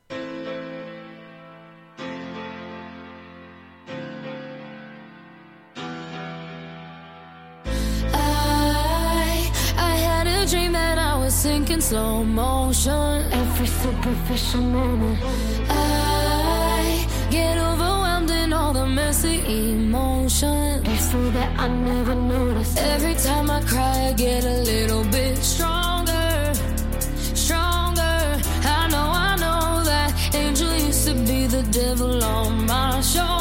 [8.13, 13.21] I I had a dream that I was sinking slow motion.
[13.32, 15.17] Every superficial moment.
[15.69, 17.80] I get overwhelmed in all the
[18.95, 21.11] messy emotions.
[21.11, 22.77] So that I never noticed.
[22.77, 26.53] Every time I cry, I get a little bit stronger.
[27.45, 28.39] Stronger.
[28.77, 33.40] I know, I know that angel used to be the devil on my shoulder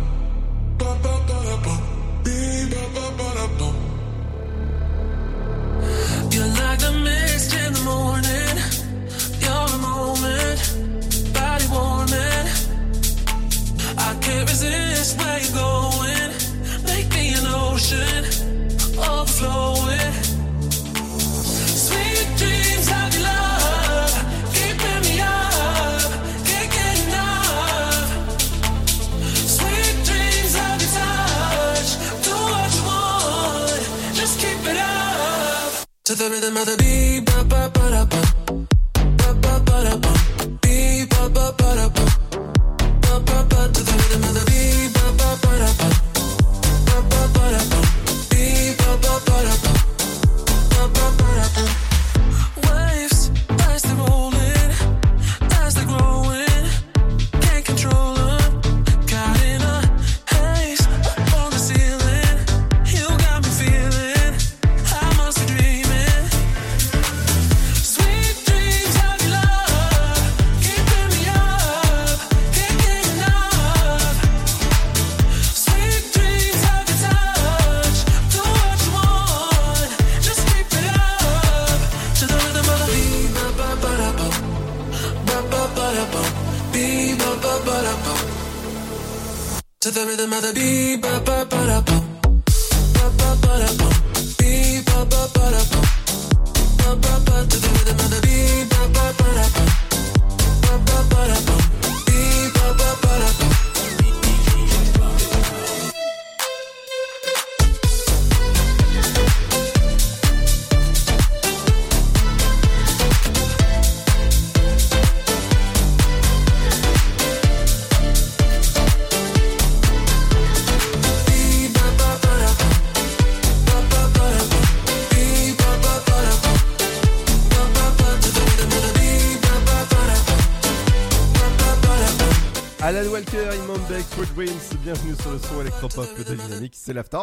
[134.81, 137.19] Bienvenue sur le son électropop de Dynamique, c'est l'After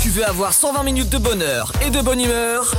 [0.00, 2.72] Tu veux avoir 120 minutes de bonheur et de bonne humeur?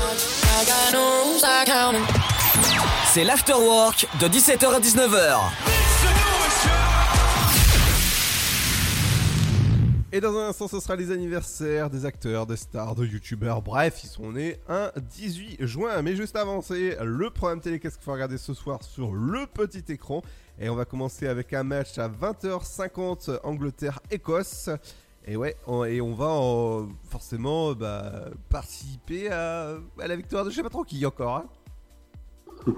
[3.14, 5.71] C'est l'afterwork de 17h à 19h.
[10.22, 14.04] Et dans un instant, ce sera les anniversaires des acteurs, des stars, de youtubeurs, bref,
[14.04, 16.00] ils sont nés un 18 juin.
[16.04, 19.48] Mais juste avant, c'est le programme télé qu'est-ce qu'il faut regarder ce soir sur le
[19.48, 20.22] petit écran?
[20.60, 24.70] Et on va commencer avec un match à 20h50 Angleterre-Écosse.
[25.26, 30.52] Et ouais, on- et on va en- forcément bah, participer à, à la victoire de
[30.52, 31.38] je sais pas trop qui encore.
[31.38, 31.46] hein.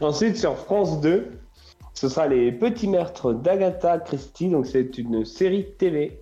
[0.00, 1.32] Ensuite, sur France 2,
[1.94, 4.50] ce sera Les Petits Meurtres d'Agatha Christie.
[4.50, 6.20] Donc, c'est une série TV.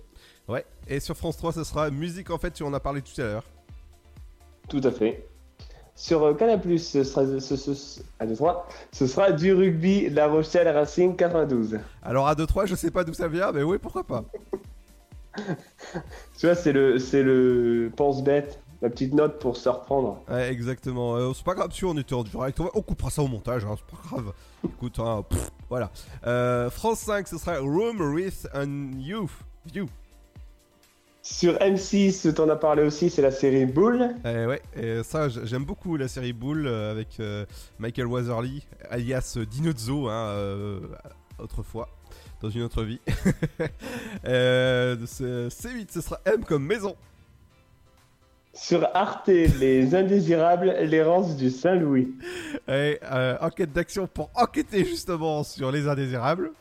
[0.87, 3.23] Et sur France 3, ce sera musique en fait, tu en as parlé tout à
[3.25, 3.43] l'heure.
[4.69, 5.27] Tout à fait.
[5.95, 10.09] Sur euh, Canal+, ce sera, ce, ce- ce- un, deux, trois, ce sera du rugby
[10.09, 11.79] La Rochelle Racing 92.
[12.01, 14.23] Alors à 2-3, je sais pas d'où ça vient, mais oui, pourquoi pas.
[16.37, 20.21] Tu vois, c'est le, c'est le pense-bête, la petite note pour se reprendre.
[20.29, 21.15] Ouais, exactement.
[21.15, 22.59] Euh, c'est pas grave si on était en direct.
[22.59, 24.33] On, coupera ça au montage, hein, c'est pas grave.
[24.63, 25.89] Écoute, hein, pff, voilà.
[26.27, 29.31] Euh, France 5, ce sera Room with an Youth.
[29.65, 29.87] View.
[31.25, 34.09] Sur M6, t'en as parlé aussi, c'est la série Bull.
[34.25, 37.45] Eh ouais, et ça, j'aime beaucoup la série Bull euh, avec euh,
[37.79, 40.79] Michael Watherly, alias Dinozzo, hein, euh,
[41.39, 41.87] autrefois,
[42.41, 42.99] dans une autre vie.
[44.25, 46.93] euh, c'est- C8, ce sera M comme maison.
[48.53, 52.13] Sur Arte, Les Indésirables, l'errance du Saint-Louis.
[52.67, 52.99] Et
[53.39, 56.51] enquête d'action pour enquêter justement sur les indésirables.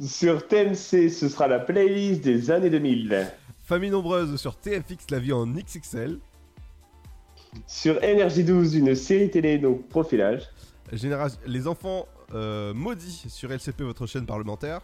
[0.00, 3.28] Sur TMC, ce sera la playlist des années 2000.
[3.62, 6.18] Famille nombreuse sur TFX, la vie en XXL.
[7.66, 10.42] Sur Énergie 12, une série télé, donc profilage.
[10.92, 11.38] Génération...
[11.46, 14.82] Les enfants euh, maudits sur LCP, votre chaîne parlementaire.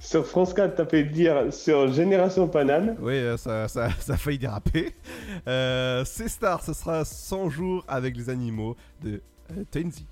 [0.00, 2.96] Sur France 4, t'as fait dire sur Génération Paname.
[3.00, 4.94] Oui, euh, ça, ça, ça a failli déraper.
[5.48, 10.06] Euh, C-Star, ce sera 100 jours avec les animaux de euh, Tenzi.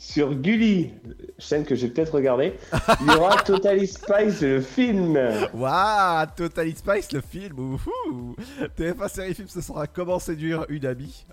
[0.00, 0.92] Sur Gulli,
[1.40, 2.54] chaîne que j'ai peut-être regardée,
[3.00, 5.18] il y aura Totally Spice, le film.
[5.52, 7.58] Waouh, Totally Spice, le film.
[7.58, 8.36] Ouhou.
[8.78, 11.26] TF1 série film, ce sera Comment séduire une amie.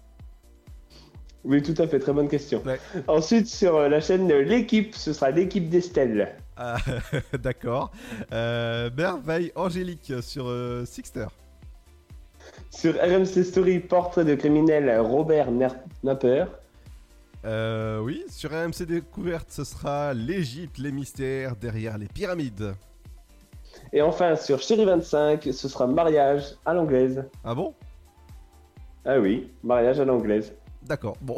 [1.43, 2.63] Oui, tout à fait, très bonne question.
[3.07, 6.36] Ensuite, sur euh, la chaîne L'équipe, ce sera l'équipe d'Estelle.
[6.57, 6.78] Ah,
[7.43, 7.91] D'accord.
[8.34, 11.28] Euh, Merveille Angélique sur euh, Sixter.
[12.72, 15.49] Sur RMC Story, portrait de criminel Robert
[16.03, 16.45] Napper.
[17.46, 22.74] Euh, oui, sur RMC Découverte, ce sera l'Égypte, les mystères derrière les pyramides.
[23.93, 27.24] Et enfin, sur Chéri 25, ce sera mariage à l'anglaise.
[27.43, 27.76] Ah bon?
[29.06, 30.56] Ah oui, mariage à l'anglaise.
[30.82, 31.38] D'accord, bon.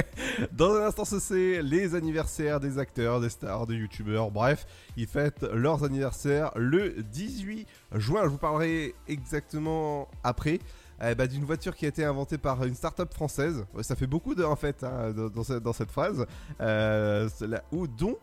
[0.52, 5.06] Dans un instant, ce c'est les anniversaires des acteurs, des stars, des youtubeurs, bref, ils
[5.06, 8.22] fêtent leurs anniversaires le 18 juin.
[8.24, 10.58] Je vous parlerai exactement après.
[11.02, 13.64] Eh ben, d'une voiture qui a été inventée par une start-up française.
[13.82, 16.26] Ça fait beaucoup de, en fait hein, dans, cette, phrase.
[16.60, 17.28] Euh,
[17.72, 18.16] où, dont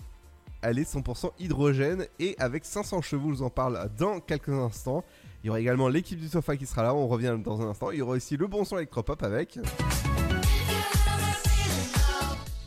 [0.61, 3.29] elle est 100% hydrogène et avec 500 chevaux.
[3.29, 5.03] Je vous en parle dans quelques instants.
[5.43, 6.95] Il y aura également l'équipe du sofa qui sera là.
[6.95, 7.91] On revient dans un instant.
[7.91, 9.59] Il y aura aussi le bon son électropop avec.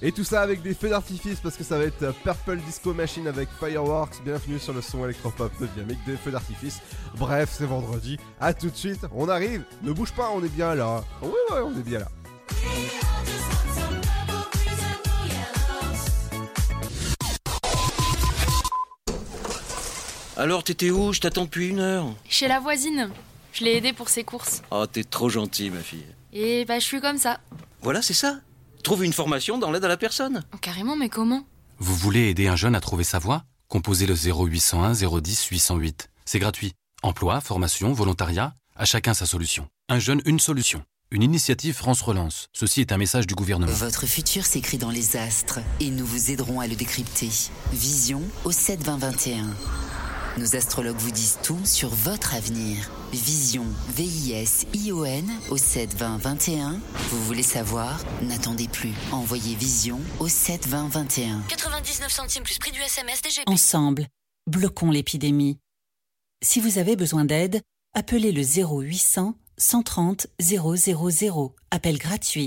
[0.00, 3.26] Et tout ça avec des feux d'artifice parce que ça va être Purple Disco Machine
[3.26, 4.22] avec Fireworks.
[4.24, 6.80] Bienvenue sur le son électropop de Dynamique des feux d'artifice.
[7.16, 8.16] Bref, c'est vendredi.
[8.38, 9.00] À tout de suite.
[9.12, 9.64] On arrive.
[9.82, 11.02] Ne bouge pas, on est bien là.
[11.20, 12.08] Oui, ouais, on est bien là.
[20.36, 21.12] Alors, t'étais où?
[21.12, 22.06] Je t'attends depuis une heure.
[22.28, 23.10] Chez la voisine.
[23.52, 24.62] Je l'ai aidée pour ses courses.
[24.70, 26.06] Oh, t'es trop gentil, ma fille.
[26.32, 27.40] Et bah, je suis comme ça.
[27.82, 28.38] Voilà, c'est ça?
[28.88, 30.42] Trouve une formation dans l'aide à la personne.
[30.54, 31.44] Oh, carrément, mais comment?
[31.78, 33.44] Vous voulez aider un jeune à trouver sa voie?
[33.68, 36.08] Composez le 0801 010 808.
[36.24, 36.72] C'est gratuit.
[37.02, 39.68] Emploi, formation, volontariat, à chacun sa solution.
[39.90, 40.82] Un jeune, une solution.
[41.10, 42.46] Une initiative France Relance.
[42.54, 43.70] Ceci est un message du gouvernement.
[43.70, 47.28] Votre futur s'écrit dans les astres et nous vous aiderons à le décrypter.
[47.74, 49.48] Vision au 7 20 21.
[50.38, 52.76] Nos astrologues vous disent tout sur votre avenir.
[53.12, 56.80] Vision, V-I-S-I-O-N au 7 20 21.
[57.10, 57.98] Vous voulez savoir?
[58.22, 58.92] N'attendez plus.
[59.10, 61.40] Envoyez Vision au 7 20 21.
[61.48, 63.48] 99 centimes plus prix du SMS DGP.
[63.48, 64.06] Ensemble,
[64.46, 65.58] bloquons l'épidémie.
[66.40, 67.60] Si vous avez besoin d'aide,
[67.94, 70.76] appelez le 0800 130 000.
[71.72, 72.46] Appel gratuit.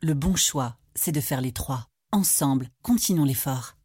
[0.00, 1.88] Le bon choix, c'est de faire les trois.
[2.12, 3.77] Ensemble, continuons l'effort.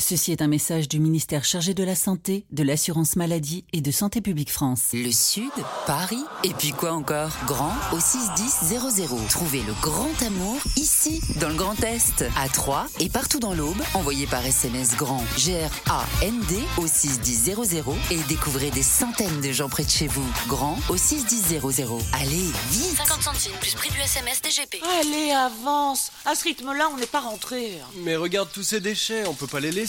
[0.00, 3.92] Ceci est un message du ministère chargé de la Santé, de l'Assurance Maladie et de
[3.92, 4.88] Santé Publique France.
[4.92, 5.52] Le Sud,
[5.86, 7.30] Paris, et puis quoi encore?
[7.46, 9.28] Grand au 61000.
[9.28, 13.80] Trouvez le grand amour ici, dans le Grand Est, à Troyes et partout dans l'Aube.
[13.94, 17.54] Envoyez par SMS grand G-R-A-N-D au 61000
[18.10, 20.26] et découvrez des centaines de gens près de chez vous.
[20.48, 21.60] Grand au 61000.
[22.14, 24.82] Allez, vite 50 centimes plus prix du SMS DGP.
[25.00, 26.10] Allez, avance.
[26.24, 27.78] À ce rythme-là, on n'est pas rentré.
[27.98, 29.83] Mais regarde tous ces déchets, on peut pas les laisser.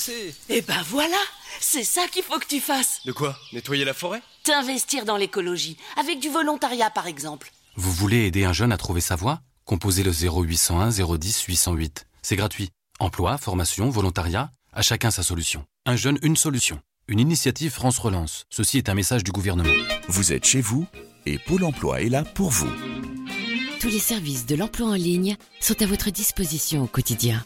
[0.49, 1.17] Eh ben voilà,
[1.59, 3.01] c'est ça qu'il faut que tu fasses.
[3.05, 3.37] De quoi?
[3.53, 4.21] Nettoyer la forêt?
[4.43, 7.51] T'investir dans l'écologie, avec du volontariat par exemple.
[7.75, 9.41] Vous voulez aider un jeune à trouver sa voie?
[9.65, 12.07] Composez le 0801 010 808.
[12.21, 12.69] C'est gratuit.
[12.99, 15.65] Emploi, formation, volontariat, à chacun sa solution.
[15.85, 16.79] Un jeune, une solution.
[17.07, 18.45] Une initiative France Relance.
[18.49, 19.69] Ceci est un message du gouvernement.
[20.07, 20.85] Vous êtes chez vous
[21.25, 22.71] et Pôle emploi est là pour vous.
[23.79, 27.45] Tous les services de l'emploi en ligne sont à votre disposition au quotidien.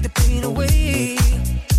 [0.00, 1.69] Take the pain away.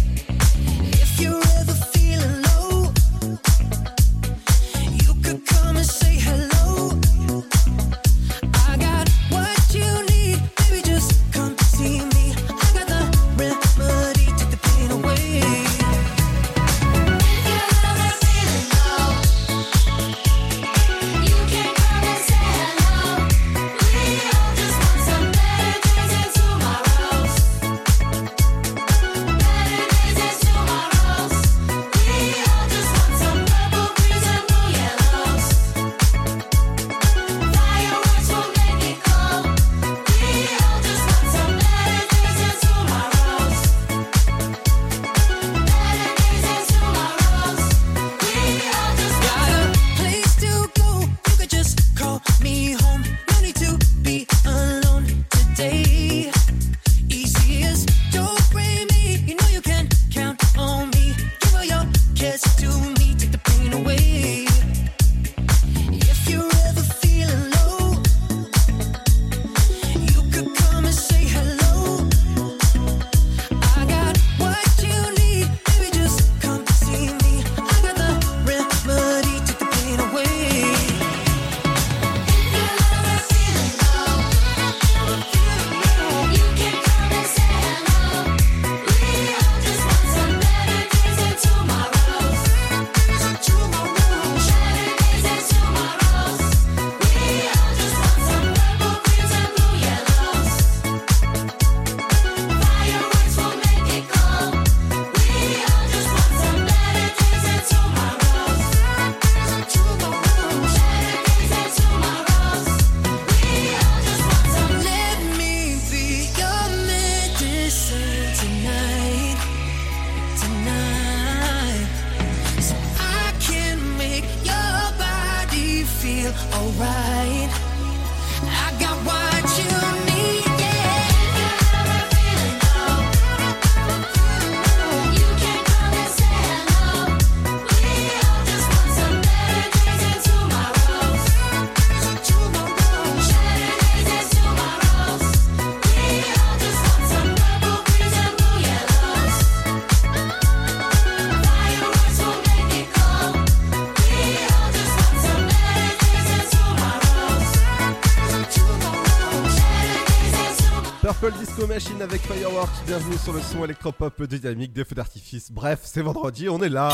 [161.72, 165.54] Machine avec Fireworks, bienvenue sur le son électropop dynamique des feux d'artifice.
[165.54, 166.90] Bref, c'est vendredi, on est là.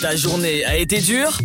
[0.00, 1.36] Ta journée a été dure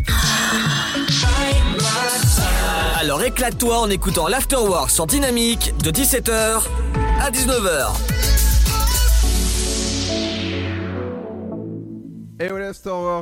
[2.98, 6.62] Alors éclate-toi en écoutant l'Afterwork sur Dynamique de 17h
[7.20, 8.11] à 19h.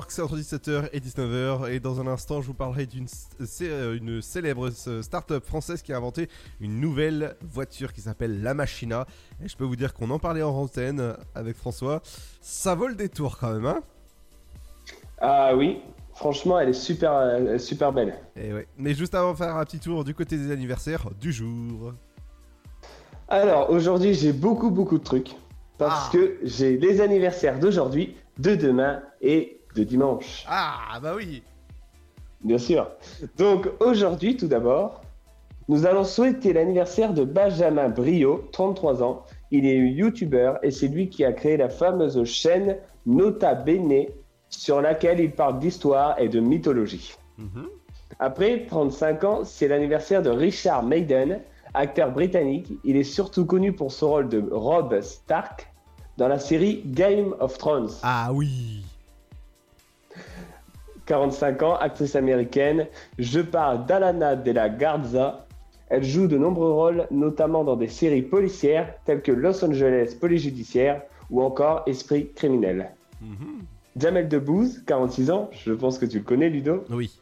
[0.07, 1.71] C'est entre 17h et 19h.
[1.71, 3.07] Et dans un instant, je vous parlerai d'une
[3.61, 6.29] euh, une célèbre euh, start-up française qui a inventé
[6.61, 9.05] une nouvelle voiture qui s'appelle La Machina.
[9.43, 12.01] Et je peux vous dire qu'on en parlait en antenne avec François.
[12.41, 13.81] Ça vaut le détour quand même, hein?
[15.21, 15.81] Ah oui,
[16.13, 18.15] franchement, elle est super, euh, super belle.
[18.35, 18.67] Et ouais.
[18.77, 21.93] Mais juste avant de faire un petit tour du côté des anniversaires du jour.
[23.27, 25.35] Alors, aujourd'hui, j'ai beaucoup, beaucoup de trucs.
[25.77, 30.45] Parce que j'ai les anniversaires d'aujourd'hui, de demain et de dimanche.
[30.47, 31.43] Ah, bah oui
[32.43, 32.89] Bien sûr.
[33.37, 35.01] Donc, aujourd'hui, tout d'abord,
[35.67, 39.25] nous allons souhaiter l'anniversaire de Benjamin Brio, 33 ans.
[39.51, 44.05] Il est youtubeur et c'est lui qui a créé la fameuse chaîne Nota Bene,
[44.49, 47.13] sur laquelle il parle d'histoire et de mythologie.
[48.19, 51.39] Après 35 ans, c'est l'anniversaire de Richard Maiden,
[51.73, 52.73] acteur britannique.
[52.83, 55.71] Il est surtout connu pour son rôle de Rob Stark
[56.17, 57.91] dans la série Game of Thrones.
[58.03, 58.83] Ah oui
[61.09, 62.85] 45 ans, actrice américaine.
[63.17, 65.47] Je parle d'Alana de la Garza.
[65.89, 70.43] Elle joue de nombreux rôles, notamment dans des séries policières telles que Los Angeles Police
[70.43, 71.01] Judiciaire
[71.31, 72.91] ou encore Esprit criminel.
[73.97, 76.85] Jamel Debbouze, 46 ans, je pense que tu le connais, Ludo.
[76.91, 77.19] Oui.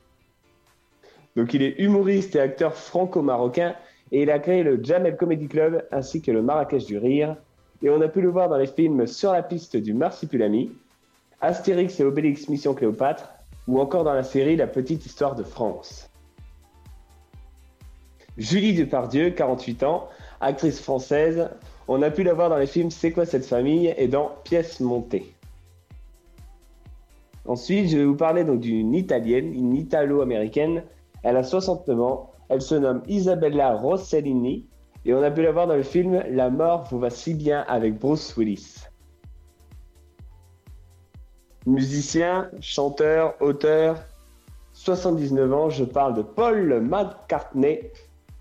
[1.37, 3.73] Donc il est humoriste et acteur franco-marocain
[4.11, 7.37] et il a créé le Jamel Comedy Club ainsi que le Marrakech du Rire.
[7.81, 10.71] et on a pu le voir dans les films Sur la piste du Marsipulami,
[11.39, 13.36] Astérix et Obélix Mission Cléopâtre,
[13.67, 16.09] ou encore dans la série La petite histoire de France.
[18.37, 20.09] Julie Depardieu, 48 ans,
[20.41, 21.49] actrice française,
[21.87, 24.79] on a pu la voir dans les films C'est quoi cette famille et dans Pièces
[24.79, 25.33] montées.
[27.45, 30.83] Ensuite, je vais vous parler d'une italienne, une italo-américaine.
[31.23, 32.31] Elle a 69 ans.
[32.49, 34.65] Elle se nomme Isabella Rossellini
[35.05, 37.61] et on a pu la voir dans le film La mort vous va si bien
[37.67, 38.87] avec Bruce Willis.
[41.67, 44.01] Musicien, chanteur, auteur,
[44.71, 47.81] 79 ans, je parle de Paul McCartney,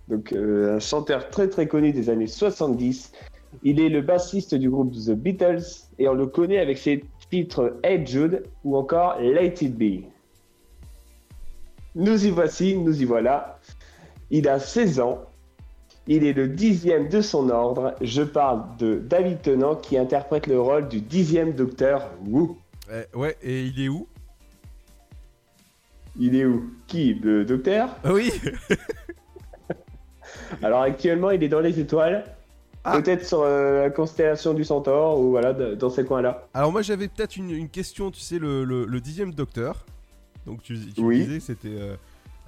[0.06, 3.10] donc euh, un chanteur très très connu des années 70.
[3.64, 5.64] Il est le bassiste du groupe The Beatles
[5.98, 10.04] et on le connaît avec ses titres Hey Jude ou encore Let It Be.
[11.96, 13.58] Nous y voici, nous y voilà.
[14.30, 15.22] Il a 16 ans.
[16.06, 17.96] Il est le dixième de son ordre.
[18.00, 22.50] Je parle de David Tennant qui interprète le rôle du dixième docteur Wu.
[22.92, 24.06] Eh, ouais, et il est où?
[26.18, 26.70] Il est où?
[26.86, 27.14] Qui?
[27.14, 27.96] Le docteur?
[28.04, 28.30] Oui
[30.62, 32.24] Alors actuellement, il est dans les étoiles.
[32.84, 33.00] Ah.
[33.00, 36.46] Peut-être sur euh, la constellation du Centaure ou voilà, dans ces coins-là.
[36.54, 39.84] Alors moi j'avais peut-être une, une question, tu sais, le, le- le dixième docteur.
[40.46, 41.24] Donc tu, tu Oui.
[41.24, 41.68] disais que c'était...
[41.68, 41.96] euh,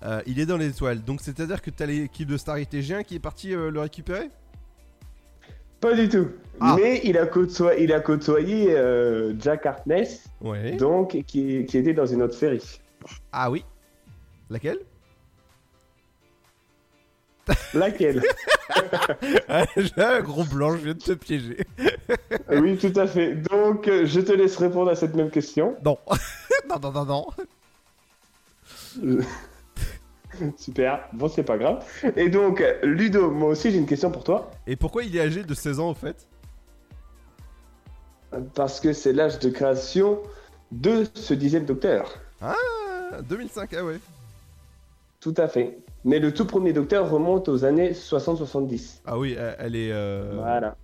[0.05, 1.03] euh, il est dans les étoiles.
[1.03, 4.31] Donc c'est-à-dire que t'as l'équipe de Stargate G1 qui est parti euh, le récupérer?
[5.81, 6.29] Pas du tout.
[6.61, 6.77] Ah.
[6.79, 10.73] Mais il a côtoyé, il a côtoyé euh, Jack Harkness, Ouais.
[10.73, 12.81] donc qui, qui était dans une autre série.
[13.33, 13.65] Ah oui
[14.51, 14.79] Laquelle?
[17.75, 18.23] Laquelle?
[19.49, 21.67] Ah, J'ai un gros blanc, je viens de te piéger.
[22.51, 23.35] Oui, tout à fait.
[23.35, 25.77] Donc, euh, je te laisse répondre à cette même question.
[25.85, 25.99] Non.
[26.69, 27.27] non, non, non, non.
[30.57, 31.09] Super.
[31.13, 31.85] Bon, c'est pas grave.
[32.17, 34.51] Et donc, Ludo, moi aussi, j'ai une question pour toi.
[34.67, 36.27] Et pourquoi il est âgé de 16 ans au fait?
[38.55, 40.21] Parce que c'est l'âge de création
[40.71, 42.21] de ce dixième docteur.
[42.41, 42.55] Ah
[43.29, 43.99] 2005, ah ouais.
[45.21, 45.79] Tout à fait.
[46.05, 49.01] Mais le tout premier docteur remonte aux années 60-70.
[49.07, 49.93] Ah oui, elle, elle est...
[49.93, 50.77] euh, Voilà.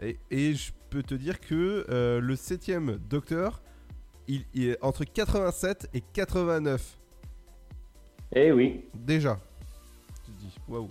[0.00, 3.60] Et, et je peux te dire que euh, le septième docteur,
[4.28, 6.97] il, il est entre 87 et 89.
[8.34, 8.84] Eh oui.
[8.94, 9.38] Déjà.
[10.24, 10.88] Tu te dis, waouh.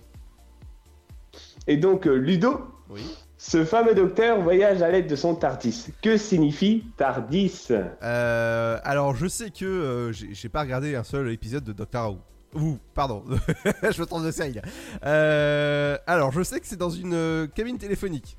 [1.66, 2.60] Et donc, euh, Ludo,
[2.90, 3.02] Oui.
[3.36, 5.88] ce fameux docteur voyage à l'aide de son TARDIS.
[6.02, 7.68] Que signifie TARDIS
[8.02, 12.18] Euh, alors, je sais que euh, j'ai pas regardé un seul épisode de Doctor Who.
[12.54, 13.22] Ou, pardon,
[13.82, 14.58] je me trompe de série.
[15.04, 18.38] Euh, alors, je sais que c'est dans une euh, cabine téléphonique.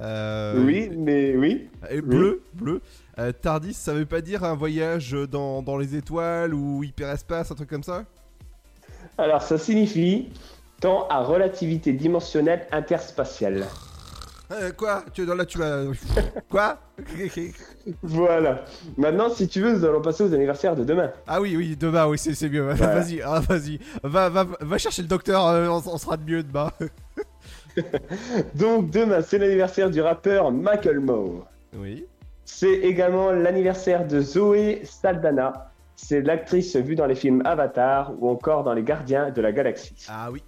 [0.00, 1.68] Euh, Oui, mais oui.
[1.90, 2.80] Et bleu, bleu.
[3.18, 7.54] Euh, Tardis, ça veut pas dire un voyage dans, dans les étoiles ou hyperespace, un
[7.54, 8.06] truc comme ça?
[9.18, 10.28] Alors, ça signifie
[10.80, 13.66] temps à relativité dimensionnelle interspatiale.
[14.52, 15.04] Euh, Quoi?
[15.12, 15.82] Tu là, tu vas.
[16.48, 16.78] Quoi?
[18.02, 18.64] Voilà.
[18.96, 21.10] Maintenant, si tu veux, nous allons passer aux anniversaires de demain.
[21.26, 22.62] Ah oui, oui, demain, oui, c'est c'est mieux.
[22.72, 22.94] Voilà.
[23.00, 23.78] Vas-y, ah, vas-y.
[24.02, 26.70] Va, va, va chercher le docteur, euh, on, on sera de mieux demain.
[28.54, 31.46] Donc, demain, c'est l'anniversaire du rappeur Macklemore.
[31.76, 32.06] oui.
[32.44, 35.69] C'est également l'anniversaire de Zoé Saldana.
[36.02, 39.94] C'est l'actrice vue dans les films Avatar ou encore dans Les Gardiens de la Galaxie.
[40.08, 40.42] Ah oui.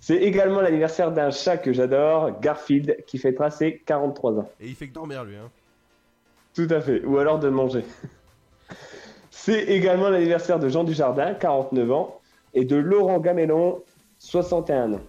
[0.00, 4.48] C'est également l'anniversaire d'un chat que j'adore, Garfield, qui fait tracer 43 ans.
[4.60, 5.34] Et il fait que dormir, lui.
[5.36, 5.50] Hein.
[6.54, 7.02] Tout à fait.
[7.04, 7.84] Ou alors de manger.
[9.30, 12.20] C'est également l'anniversaire de Jean Dujardin, 49 ans,
[12.52, 13.82] et de Laurent Gamellon,
[14.18, 15.00] 61 ans.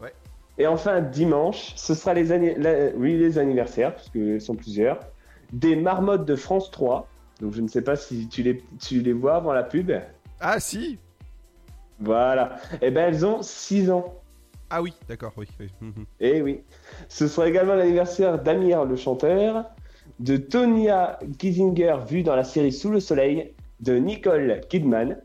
[0.00, 0.12] Ouais.
[0.58, 5.00] Et enfin, dimanche, ce sera les, anni- la- oui, les anniversaires, parce qu'ils sont plusieurs,
[5.52, 7.06] des marmottes de France 3.
[7.40, 9.92] Donc je ne sais pas si tu les, tu les vois avant la pub.
[10.40, 10.98] Ah si
[11.98, 12.56] Voilà.
[12.82, 14.14] Et ben elles ont 6 ans.
[14.68, 15.46] Ah oui, d'accord, oui.
[15.58, 15.66] oui.
[15.80, 16.04] Mhm.
[16.20, 16.60] Eh oui.
[17.08, 19.64] Ce sera également l'anniversaire d'Amir le chanteur,
[20.20, 25.18] de Tonya Kiesinger vue dans la série Sous le soleil, de Nicole Kidman,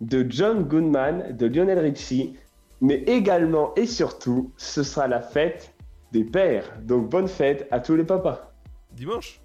[0.00, 2.34] de John Goodman, de Lionel Richie,
[2.80, 5.74] mais également et surtout, ce sera la fête
[6.12, 6.78] des pères.
[6.82, 8.52] Donc bonne fête à tous les papas.
[8.92, 9.43] Dimanche?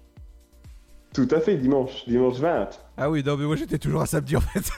[1.12, 2.68] Tout à fait, dimanche, dimanche 20.
[2.96, 4.70] Ah oui, non, mais moi j'étais toujours à samedi en fait.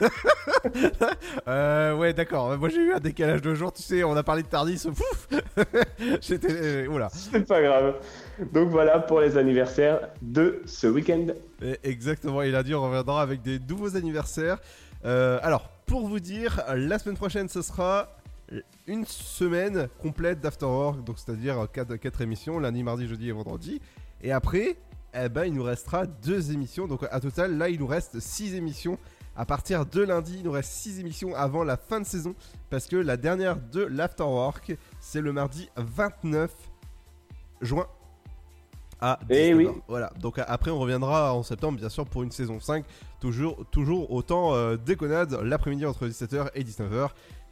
[1.47, 2.57] euh, ouais, d'accord.
[2.57, 4.83] Moi j'ai eu un décalage de jour, tu sais, on a parlé de Tardis.
[4.87, 5.27] Pouf
[6.21, 6.47] J'étais.
[6.49, 7.09] euh, oula.
[7.11, 7.95] C'est pas grave.
[8.51, 11.27] Donc voilà pour les anniversaires de ce week-end.
[11.83, 14.57] Exactement, et lundi on reviendra avec des nouveaux anniversaires.
[15.05, 18.09] Euh, alors, pour vous dire, la semaine prochaine ce sera
[18.87, 23.81] une semaine complète d'After Work, donc c'est-à-dire 4, émissions, lundi, mardi, jeudi et vendredi.
[24.21, 24.77] Et après,
[25.15, 28.55] eh ben, il nous restera deux émissions, donc à total, là il nous reste 6
[28.55, 28.97] émissions.
[29.35, 32.35] À partir de lundi, il nous reste 6 émissions avant la fin de saison,
[32.69, 36.51] parce que la dernière de l'After Work, c'est le mardi 29
[37.61, 37.87] juin
[39.01, 39.55] à Eh 19h.
[39.55, 39.67] oui.
[39.87, 42.85] Voilà, donc après on reviendra en septembre bien sûr pour une saison 5,
[43.19, 47.09] toujours, toujours autant euh, déconnade l'après-midi entre 17h et 19h.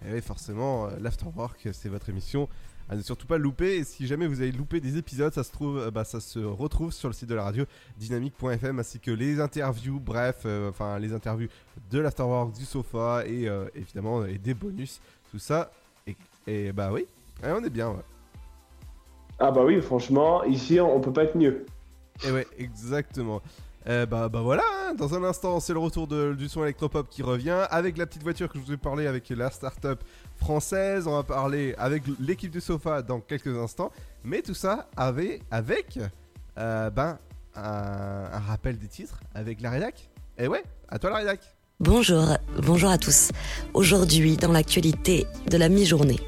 [0.07, 2.47] Et forcément, euh, l'Afterwork c'est votre émission
[2.91, 3.77] à ne surtout pas louper.
[3.77, 6.39] Et si jamais vous avez loupé des épisodes, ça se, trouve, euh, bah, ça se
[6.39, 7.65] retrouve sur le site de la radio
[7.97, 11.47] dynamique.fm ainsi que les interviews, bref, euh, enfin les interviews
[11.89, 15.71] de l'Afterwork, du sofa et euh, évidemment et des bonus, tout ça.
[16.05, 16.15] Et,
[16.45, 17.05] et bah oui,
[17.43, 18.03] Ouais, on est bien, ouais.
[19.39, 21.65] Ah bah oui, franchement, ici, on peut pas être mieux.
[22.23, 23.41] Et ouais, exactement.
[23.87, 27.65] Euh, bah, voilà, hein, dans un instant, c'est le retour du son électropop qui revient
[27.69, 30.03] avec la petite voiture que je vous ai parlé avec la start-up
[30.37, 31.07] française.
[31.07, 33.91] On va parler avec l'équipe du sofa dans quelques instants.
[34.23, 35.99] Mais tout ça avec, avec
[36.57, 37.17] euh, ben,
[37.55, 40.09] un, rappel des titres avec la rédac.
[40.37, 41.39] Et ouais, à toi la rédac.
[41.79, 43.31] Bonjour, bonjour à tous.
[43.73, 46.19] Aujourd'hui, dans l'actualité de la mi-journée.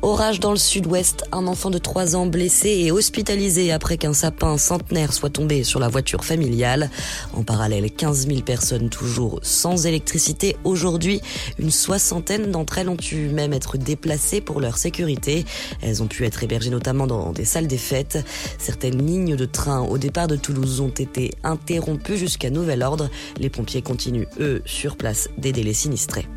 [0.00, 4.56] Orage dans le sud-ouest, un enfant de 3 ans blessé et hospitalisé après qu'un sapin
[4.56, 6.88] centenaire soit tombé sur la voiture familiale.
[7.32, 11.20] En parallèle, 15 000 personnes toujours sans électricité aujourd'hui.
[11.58, 15.44] Une soixantaine d'entre elles ont pu même être déplacées pour leur sécurité.
[15.82, 18.24] Elles ont pu être hébergées notamment dans des salles des fêtes.
[18.58, 23.10] Certaines lignes de train au départ de Toulouse ont été interrompues jusqu'à nouvel ordre.
[23.38, 26.28] Les pompiers continuent, eux, sur place d'aider les sinistrés.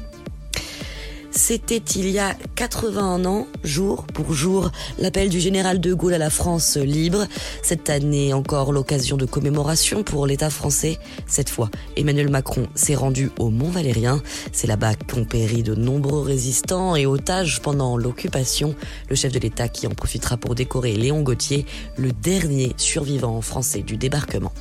[1.31, 4.69] C'était il y a 81 ans, jour pour jour,
[4.99, 7.25] l'appel du général de Gaulle à la France libre.
[7.63, 10.97] Cette année encore l'occasion de commémoration pour l'État français.
[11.27, 14.21] Cette fois, Emmanuel Macron s'est rendu au Mont Valérien.
[14.51, 18.75] C'est là-bas qu'ont péri de nombreux résistants et otages pendant l'occupation.
[19.09, 21.65] Le chef de l'État qui en profitera pour décorer Léon Gauthier,
[21.95, 24.51] le dernier survivant français du débarquement.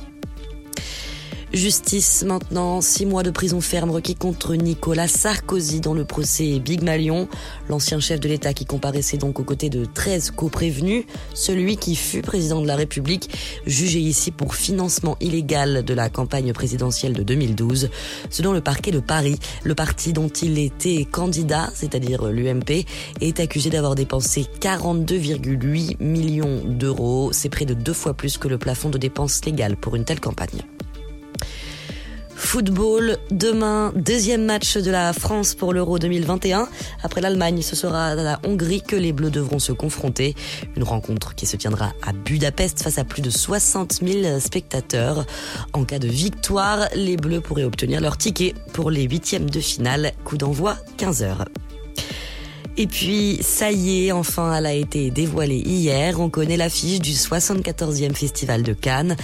[1.53, 6.81] Justice maintenant, six mois de prison ferme requis contre Nicolas Sarkozy dans le procès Big
[6.81, 7.27] Malion,
[7.67, 12.21] l'ancien chef de l'État qui comparaissait donc aux côtés de 13 co-prévenus, celui qui fut
[12.21, 13.29] président de la République,
[13.65, 17.89] jugé ici pour financement illégal de la campagne présidentielle de 2012,
[18.29, 19.37] selon le parquet de Paris.
[19.63, 22.85] Le parti dont il était candidat, c'est-à-dire l'UMP,
[23.19, 27.33] est accusé d'avoir dépensé 42,8 millions d'euros.
[27.33, 30.21] C'est près de deux fois plus que le plafond de dépenses légales pour une telle
[30.21, 30.61] campagne.
[32.43, 36.67] Football, demain, deuxième match de la France pour l'Euro 2021.
[37.01, 40.35] Après l'Allemagne, ce sera à la Hongrie que les Bleus devront se confronter.
[40.75, 45.25] Une rencontre qui se tiendra à Budapest face à plus de 60 000 spectateurs.
[45.71, 50.11] En cas de victoire, les Bleus pourraient obtenir leur ticket pour les huitièmes de finale.
[50.25, 51.45] Coup d'envoi 15 heures.
[52.77, 56.19] Et puis, ça y est, enfin, elle a été dévoilée hier.
[56.19, 59.17] On connaît l'affiche du 74e Festival de Cannes.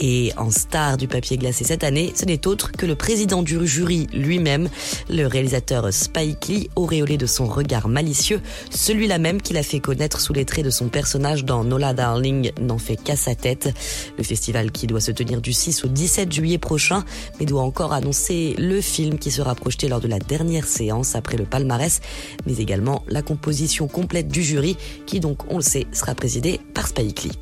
[0.00, 3.66] Et en star du papier glacé cette année, ce n'est autre que le président du
[3.66, 4.68] jury lui-même,
[5.08, 8.40] le réalisateur Spike Lee, auréolé de son regard malicieux,
[8.70, 12.52] celui-là même qu'il a fait connaître sous les traits de son personnage dans Nola Darling
[12.60, 13.70] n'en fait qu'à sa tête.
[14.16, 17.04] Le festival qui doit se tenir du 6 au 17 juillet prochain,
[17.38, 21.36] mais doit encore annoncer le film qui sera projeté lors de la dernière séance après
[21.36, 22.00] le palmarès,
[22.46, 24.76] mais également la composition complète du jury,
[25.06, 27.32] qui donc, on le sait, sera présidée par Spike Lee.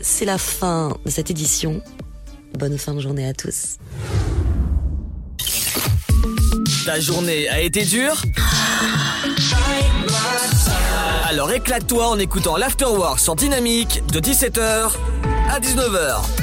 [0.00, 1.82] C'est la fin de cette édition.
[2.58, 3.76] Bonne fin de journée à tous.
[6.86, 8.22] Ta journée a été dure?
[11.28, 14.90] Alors éclate-toi en écoutant l'Afterwork sur Dynamique de 17h
[15.50, 16.39] à 19h.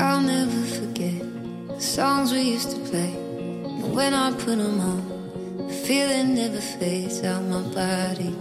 [0.00, 1.20] I'll never forget
[1.68, 3.12] the songs we used to play.
[3.12, 8.34] And when I put them on, the feeling never fades out my body.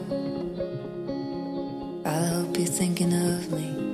[2.05, 3.88] I hope you're thinking of me.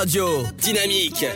[0.00, 0.44] Radio.
[0.56, 1.26] Dynamique.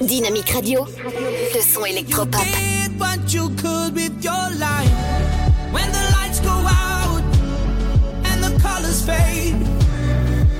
[0.00, 2.40] Dynamique Radio, le son électropop.
[2.40, 4.90] Did what you could with your life.
[5.72, 7.22] When the lights go out
[8.24, 9.56] and the colors fade,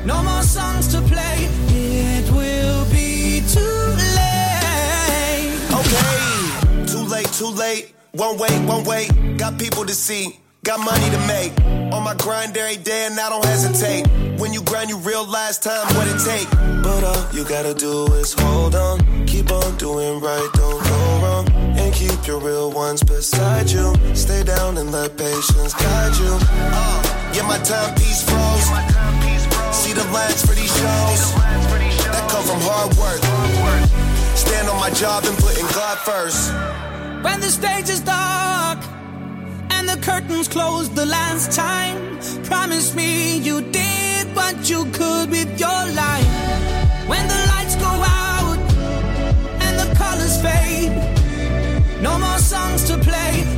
[0.04, 1.48] no more songs to play.
[1.70, 5.58] It will be too late.
[5.72, 7.94] Okay, too late, too late.
[8.12, 9.08] One way, one way.
[9.38, 11.58] Got people to see, got money to make.
[11.94, 14.27] On my grind every day and I don't hesitate.
[14.38, 16.48] When you grind, you realize time what it take.
[16.84, 21.48] But all you gotta do is hold on, keep on doing right, don't go wrong,
[21.76, 23.92] and keep your real ones beside you.
[24.14, 26.38] Stay down and let patience guide you.
[26.40, 28.68] Uh, yeah, my timepiece froze.
[29.74, 31.34] See the lines for these shows
[32.14, 33.20] that come from hard work.
[34.36, 36.52] Stand on my job and putting God first.
[37.24, 38.78] When the stage is dark
[39.70, 43.97] and the curtains close the last time, promise me you did
[44.38, 46.32] what you could with your life.
[47.10, 47.92] When the lights go
[48.22, 48.58] out
[49.64, 50.94] and the colors fade,
[52.00, 53.57] no more songs to play.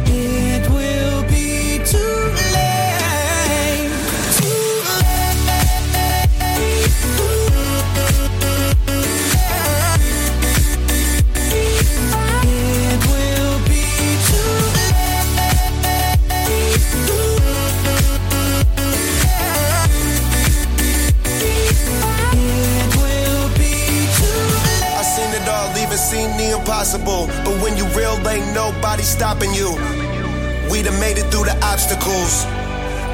[26.71, 27.27] Impossible.
[27.43, 29.75] But when you real, ain't nobody stopping you.
[30.71, 32.47] We done made it through the obstacles.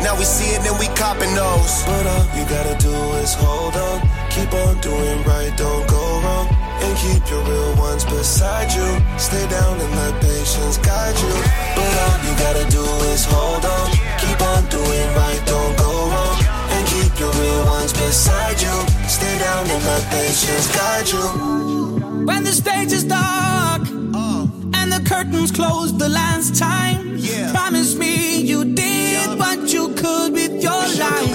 [0.05, 1.73] Now we see it and we copping those.
[1.89, 2.93] But all you gotta do
[3.25, 4.05] is hold on.
[4.29, 6.47] Keep on doing right, don't go wrong.
[6.85, 8.89] And keep your real ones beside you.
[9.17, 11.35] Stay down and let patience guide you.
[11.77, 13.87] But all you gotta do is hold on.
[14.21, 16.37] Keep on doing right, don't go wrong.
[16.77, 18.96] And keep your real ones beside you.
[19.09, 22.27] Stay down and my patience guide you.
[22.27, 23.83] When the stage is dark
[24.15, 24.51] oh.
[24.75, 27.19] and the curtains close the last time,
[27.53, 31.31] promise me you did what you could with your life.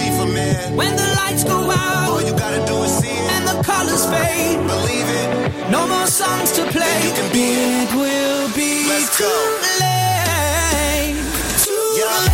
[0.75, 4.05] When the lights go out, all you gotta do is see it, and the colors
[4.05, 4.57] fade.
[4.67, 5.71] Believe it.
[5.71, 6.97] No more songs to play.
[7.05, 7.81] you can be it.
[7.83, 9.31] It will be Let's too go.
[9.79, 11.15] late.
[11.63, 12.27] Too Yeah.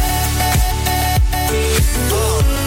[1.50, 2.67] It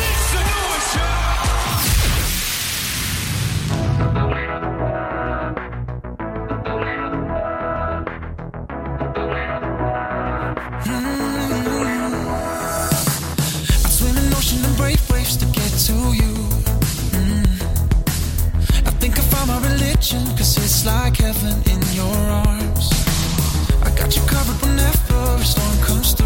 [20.01, 22.15] Found cause it's like heaven in your
[22.47, 22.89] arms.
[23.83, 26.20] I got you covered whenever a storm comes through.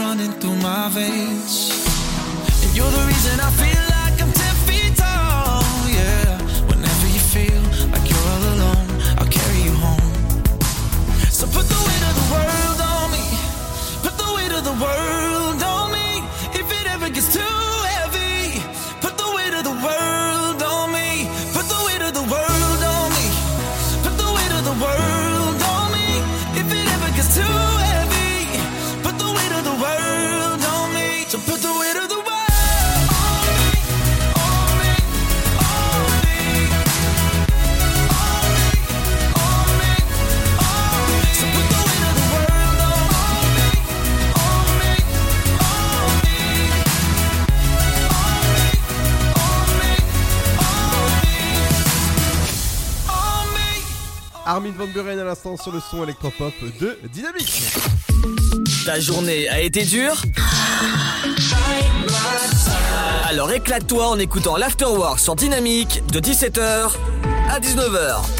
[0.00, 1.39] Running through my veins.
[55.56, 57.72] Sur le son électropop de Dynamique.
[58.84, 60.22] Ta journée a été dure
[63.28, 66.90] Alors éclate-toi en écoutant l'Afterwork sur Dynamique de 17h
[67.50, 68.39] à 19h.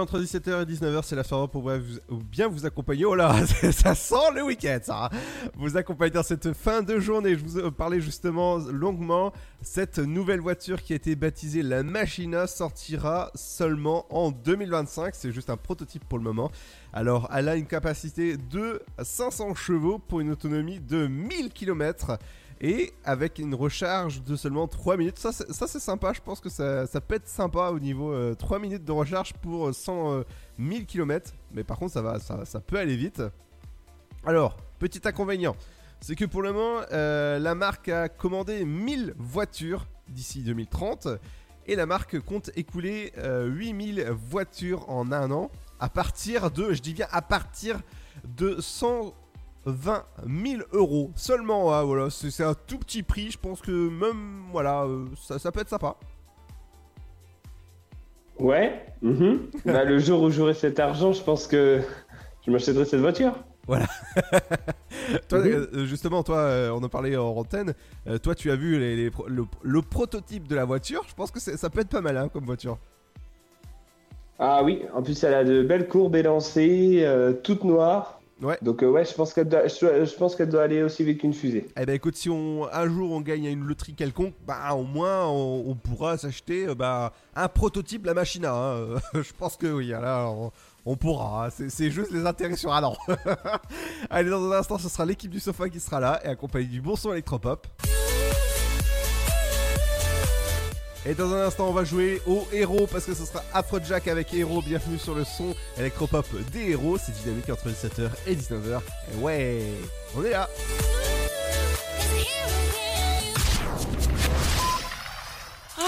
[0.00, 3.04] Entre 17h et 19h, c'est la soirée pour vous- bien vous accompagner.
[3.04, 3.34] Oh là,
[3.72, 5.10] ça sent le week-end, ça.
[5.56, 7.36] Vous accompagner dans cette fin de journée.
[7.36, 9.32] Je vous ai parlé justement longuement.
[9.62, 15.14] Cette nouvelle voiture qui a été baptisée la Machina sortira seulement en 2025.
[15.14, 16.50] C'est juste un prototype pour le moment.
[16.92, 22.18] Alors, elle a une capacité de 500 chevaux pour une autonomie de 1000 km.
[22.60, 25.18] Et avec une recharge de seulement 3 minutes.
[25.18, 26.12] Ça, c'est sympa.
[26.12, 29.74] Je pense que ça, peut être sympa au niveau euh, 3 minutes de recharge pour
[29.74, 30.22] 100 euh,
[30.58, 31.32] 1000 km.
[31.52, 33.22] Mais par contre, ça, peut aller vite.
[34.26, 35.56] Alors, petit inconvénient.
[36.02, 41.08] C'est que pour le moment, euh, la marque a commandé 1000 voitures d'ici 2030.
[41.66, 45.50] Et la marque compte écouler euh, 8000 voitures en un an.
[45.78, 47.80] À partir de, je dis bien à partir
[48.24, 49.14] de 100
[49.66, 50.04] 20
[50.44, 51.72] 000 euros seulement.
[51.74, 53.30] hein, voilà, c'est un tout petit prix.
[53.30, 55.96] Je pense que même, voilà, euh, ça, ça peut être sympa.
[58.38, 58.84] Ouais.
[59.02, 59.50] mhm.
[59.66, 61.80] bah, le jour où j'aurai cet argent, je pense que
[62.46, 63.34] je m'achèterai cette voiture.
[63.66, 63.86] Voilà.
[65.28, 65.68] toi, Mhm.
[65.74, 67.74] euh, justement, toi, euh, on en parlait en antenne.
[68.22, 71.04] toi, tu as vu les- les pro- le, le prototype de la voiture.
[71.06, 72.78] Je pense que ça peut être pas mal hein, comme voiture.
[74.38, 78.19] Ah oui, en plus elle a de belles courbes élancées, euh, toutes noires.
[78.42, 78.56] Ouais.
[78.62, 81.20] Donc euh, ouais, je pense qu'elle doit, je, je pense qu'elle doit aller aussi vite
[81.20, 81.68] qu'une fusée.
[81.78, 84.84] Eh ben écoute, si on, un jour on gagne à une loterie quelconque, bah au
[84.84, 88.52] moins on, on pourra s'acheter euh, bah, un prototype la machina.
[88.54, 88.86] hein.
[89.14, 90.50] Je pense que oui, là on,
[90.86, 91.46] on pourra.
[91.46, 91.50] hein.
[91.50, 92.96] C'est- C'est juste les intérêts sur un an.
[94.10, 96.80] Allez, dans un instant, ce sera l'équipe du sofa qui sera là et accompagnée du
[96.80, 97.66] bon son électropop.
[101.06, 104.34] Et dans un instant, on va jouer au héros parce que ce sera Afrojack avec
[104.34, 104.60] héros.
[104.60, 106.98] Bienvenue sur le son électropop des héros.
[106.98, 108.80] C'est dynamique entre 17h et 19h.
[109.14, 109.62] Et ouais,
[110.14, 110.48] on est là.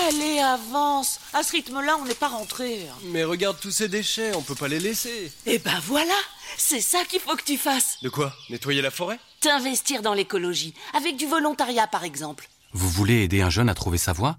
[0.08, 2.86] Allez, avance À ce rythme-là, on n'est pas rentré.
[3.04, 5.30] Mais regarde tous ces déchets, on peut pas les laisser.
[5.46, 6.14] Eh ben voilà
[6.56, 8.32] C'est ça qu'il faut que tu fasses De quoi?
[8.48, 9.18] Nettoyer la forêt?
[9.40, 12.48] T'investir dans l'écologie, avec du volontariat par exemple.
[12.72, 14.38] Vous voulez aider un jeune à trouver sa voie?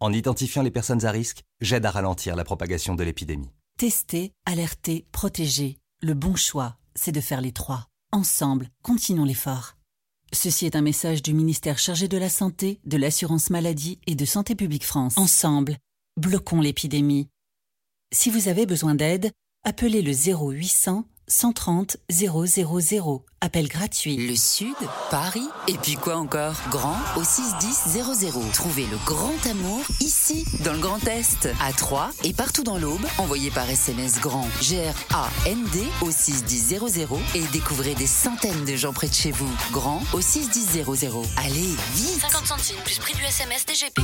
[0.00, 3.50] en identifiant les personnes à risque, j'aide à ralentir la propagation de l'épidémie.
[3.78, 5.78] Tester, alerter, protéger.
[6.00, 7.88] Le bon choix, c'est de faire les trois.
[8.12, 9.76] Ensemble, continuons l'effort.
[10.32, 14.24] Ceci est un message du ministère chargé de la Santé, de l'Assurance Maladie et de
[14.24, 15.16] Santé Publique France.
[15.16, 15.76] Ensemble,
[16.16, 17.28] bloquons l'épidémie.
[18.12, 19.32] Si vous avez besoin d'aide,
[19.64, 22.46] appelez le 0800 130 000.
[23.40, 24.16] Appel gratuit.
[24.16, 24.74] Le Sud,
[25.10, 26.54] Paris, et puis quoi encore?
[26.70, 28.02] Grand au 61000.
[28.52, 33.04] Trouvez le grand amour ici, dans le Grand Est, à Troyes et partout dans l'Aube.
[33.18, 36.80] Envoyez par SMS grand G-R-A-N-D au 61000
[37.36, 39.50] et découvrez des centaines de gens près de chez vous.
[39.70, 40.84] Grand au 61000.
[41.36, 44.00] Allez, vite 50 centimes plus prix du SMS DGP.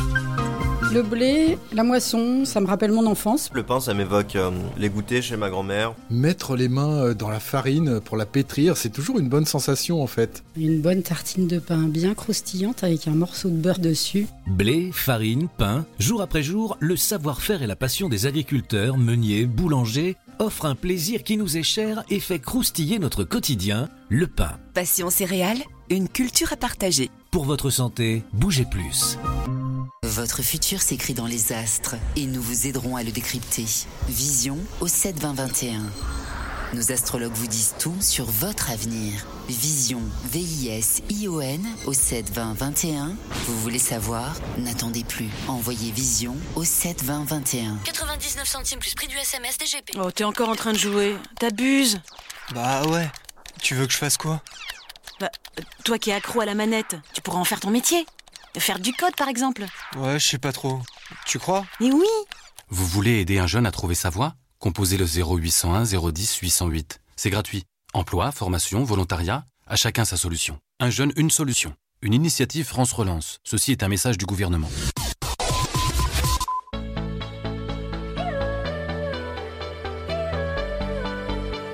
[0.95, 3.51] Le blé, la moisson, ça me rappelle mon enfance.
[3.53, 5.93] Le pain, ça m'évoque euh, les goûters chez ma grand-mère.
[6.09, 10.03] Mettre les mains euh, dans la farine pour la pétrir, c'est toujours une bonne sensation
[10.03, 10.43] en fait.
[10.57, 14.27] Une bonne tartine de pain bien croustillante avec un morceau de beurre dessus.
[14.47, 20.17] Blé, farine, pain, jour après jour, le savoir-faire et la passion des agriculteurs, meuniers, boulangers
[20.39, 24.59] offrent un plaisir qui nous est cher et fait croustiller notre quotidien, le pain.
[24.75, 27.11] Passion céréales, une culture à partager.
[27.31, 29.19] Pour votre santé, bougez plus.
[30.05, 33.65] Votre futur s'écrit dans les astres et nous vous aiderons à le décrypter.
[34.09, 35.83] Vision au 72021.
[36.75, 39.25] Nos astrologues vous disent tout sur votre avenir.
[39.49, 43.17] Vision, V-I-S-I-O-N au 7 20 21.
[43.47, 44.35] Vous voulez savoir?
[44.59, 45.29] N'attendez plus.
[45.47, 47.77] Envoyez Vision au 7 20 21.
[47.85, 49.93] 99 centimes plus prix du SMS DGP.
[50.03, 51.17] Oh, t'es encore en train de jouer.
[51.39, 52.01] T'abuses
[52.53, 53.09] Bah ouais.
[53.63, 54.43] Tu veux que je fasse quoi?
[55.21, 55.31] Bah,
[55.85, 58.05] toi qui es accro à la manette, tu pourras en faire ton métier.
[58.59, 59.65] Faire du code, par exemple.
[59.97, 60.81] Ouais, je sais pas trop.
[61.25, 61.65] Tu crois?
[61.79, 62.07] Mais oui
[62.69, 64.35] Vous voulez aider un jeune à trouver sa voie?
[64.65, 67.03] composez le 0801 010 808.
[67.17, 67.65] C'est gratuit.
[67.93, 70.59] Emploi, formation, volontariat, à chacun sa solution.
[70.81, 71.75] Un jeune, une solution.
[72.01, 73.41] Une initiative France Relance.
[73.45, 74.71] Ceci est un message du gouvernement.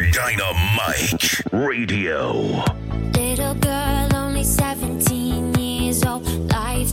[0.01, 2.65] Dynamite Radio.
[3.15, 6.27] Little girl, only 17 years old.
[6.51, 6.93] Life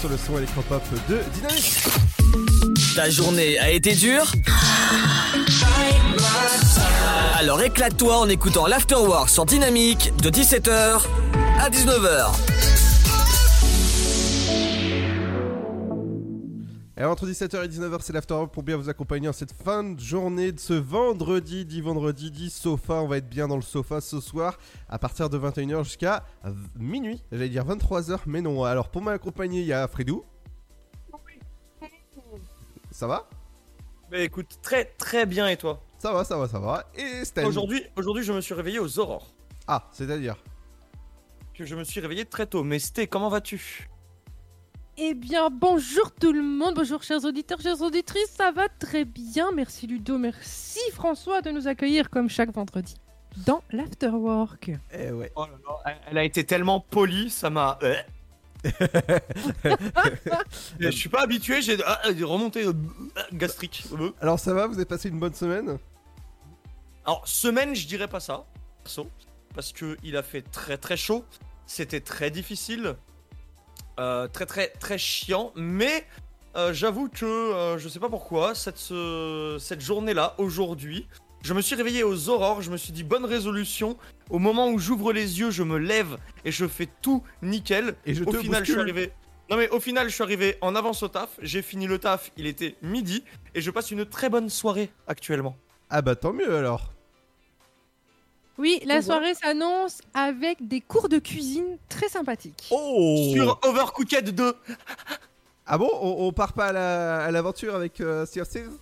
[0.00, 1.84] Sur le son électropop de Dynamique.
[2.96, 4.32] Ta journée a été dure
[7.38, 11.02] Alors éclate-toi en écoutant l'Afterwork sur Dynamique de 17h
[11.60, 12.49] à 19h.
[17.20, 20.52] Entre 17h et 19h, c'est l'Afterwork pour bien vous accompagner en cette fin de journée
[20.52, 22.94] de ce vendredi, dit vendredi, dit sofa.
[22.94, 26.24] On va être bien dans le sofa ce soir à partir de 21h jusqu'à
[26.76, 27.22] minuit.
[27.30, 28.64] J'allais dire 23h, mais non.
[28.64, 30.24] Alors pour m'accompagner, il y a Fredou.
[32.90, 33.28] Ça va?
[34.10, 35.82] Bah écoute, très très bien et toi?
[35.98, 36.86] Ça va, ça va, ça va.
[36.94, 39.34] Et Stan Aujourd'hui, aujourd'hui, je me suis réveillé aux aurores.
[39.66, 40.36] Ah, c'est-à-dire?
[41.52, 42.64] Que je me suis réveillé très tôt.
[42.64, 43.90] Mais Sté, comment vas-tu?
[45.02, 49.50] Eh bien, bonjour tout le monde, bonjour chers auditeurs, chères auditrices, ça va très bien,
[49.50, 52.96] merci Ludo, merci François de nous accueillir comme chaque vendredi
[53.46, 54.72] dans l'Afterwork.
[54.92, 55.32] Eh ouais.
[55.36, 55.52] Oh là
[55.86, 57.78] là, elle- a été tellement polie, ça m'a.
[57.82, 57.94] euh.
[60.78, 62.74] je suis pas habitué, j'ai ah, des remontées euh,
[63.32, 63.84] gastriques.
[63.98, 64.10] Euh.
[64.20, 65.78] Alors ça va, vous avez passé une bonne semaine?
[67.06, 68.44] Alors, semaine, je dirais pas ça,
[68.84, 69.08] perso,
[69.54, 71.24] parce que il a fait très très chaud,
[71.64, 72.96] c'était très difficile,
[74.28, 76.06] très très très chiant, mais
[76.56, 81.06] euh, j'avoue que euh, je sais pas pourquoi, cette, ce- cette journée-là, aujourd'hui,
[81.42, 83.96] je me suis réveillé aux aurores, je me suis dit bonne résolution,
[84.28, 88.14] au moment où j'ouvre les yeux, je me lève et je fais tout nickel, Et
[88.14, 89.12] je au te final, je suis arrivé.
[89.50, 92.30] Non mais au final, je suis arrivé en avance au taf, j'ai fini le taf,
[92.36, 93.24] il était midi,
[93.54, 95.56] et je passe une très bonne soirée actuellement.
[95.88, 96.92] Ah bah tant mieux alors.
[98.58, 102.68] Oui, la Donc, soirée s'annonce avec des cours de cuisine très sympathiques.
[102.70, 104.54] Oh Sur Overcooked 2.
[105.66, 108.72] Ah bon on, on part pas à la- à l'aventure avec euh, Sea of Thieves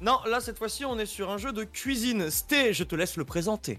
[0.00, 2.30] Non, là cette fois-ci on est sur un jeu de cuisine.
[2.30, 3.78] Sté, je te laisse le présenter.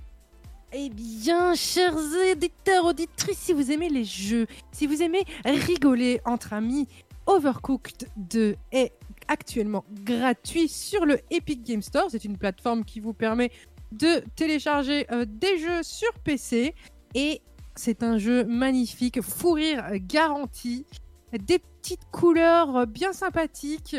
[0.74, 1.96] Eh bien, chers
[2.30, 6.88] éditeurs, auditrices, si vous aimez les jeux, si vous aimez rigoler entre amis,
[7.28, 8.92] Overcooked 2 est
[9.30, 12.08] actuellement gratuit sur le Epic Game Store.
[12.10, 13.52] C'est une plateforme qui vous permet
[13.98, 16.76] de télécharger euh, des jeux sur PC
[17.14, 17.42] et
[17.76, 20.86] c'est un jeu magnifique, fou rire garanti,
[21.34, 23.98] des petites couleurs bien sympathiques.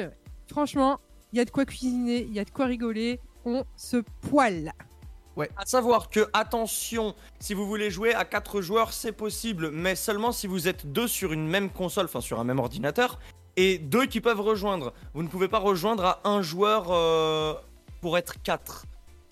[0.50, 0.98] Franchement,
[1.32, 3.98] il y a de quoi cuisiner, il y a de quoi rigoler, on se
[4.28, 4.72] poile.
[5.36, 5.50] Ouais.
[5.56, 10.32] À savoir que, attention, si vous voulez jouer à 4 joueurs, c'est possible, mais seulement
[10.32, 13.18] si vous êtes deux sur une même console, enfin sur un même ordinateur,
[13.56, 14.94] et deux qui peuvent rejoindre.
[15.12, 17.54] Vous ne pouvez pas rejoindre à un joueur euh,
[18.00, 18.86] pour être 4.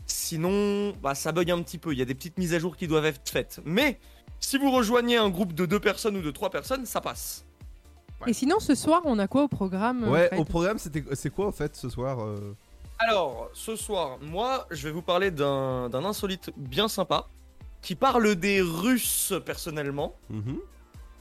[0.06, 1.92] Sinon, bah, ça bug un petit peu.
[1.92, 3.60] Il y a des petites mises à jour qui doivent être faites.
[3.64, 3.98] Mais
[4.40, 7.44] si vous rejoignez un groupe de deux personnes ou de trois personnes, ça passe.
[8.26, 11.30] Et sinon, ce soir, on a quoi au programme euh, Ouais, au programme, c'était c'est
[11.30, 12.54] quoi en fait ce soir euh
[12.98, 17.26] Alors, ce soir, moi, je vais vous parler d'un d'un insolite bien sympa
[17.82, 20.14] qui parle des Russes personnellement.
[20.30, 20.58] Mhm.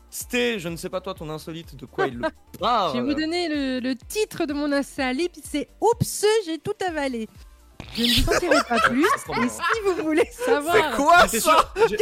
[0.10, 2.28] Sté, je ne sais pas toi ton insolite de quoi il le
[2.60, 2.92] parle.
[2.96, 7.28] Je vais vous donner le, le titre de mon insalip, c'est Oups, j'ai tout avalé.
[7.96, 9.04] Je ne vous en dirai pas plus.
[9.06, 11.26] Et si vous voulez savoir.
[11.26, 11.98] J'étais sûr- j'ai-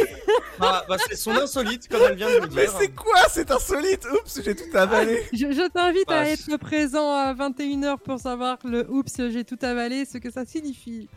[0.60, 2.56] Ah, bah, c'est son insolite, comme elle vient de le dire.
[2.56, 6.52] Mais c'est quoi cet insolite Oups, j'ai tout avalé Je, je t'invite Bah, à c'est-
[6.52, 11.08] être présent à 21h pour savoir le Oups, j'ai tout avalé, ce que ça signifie.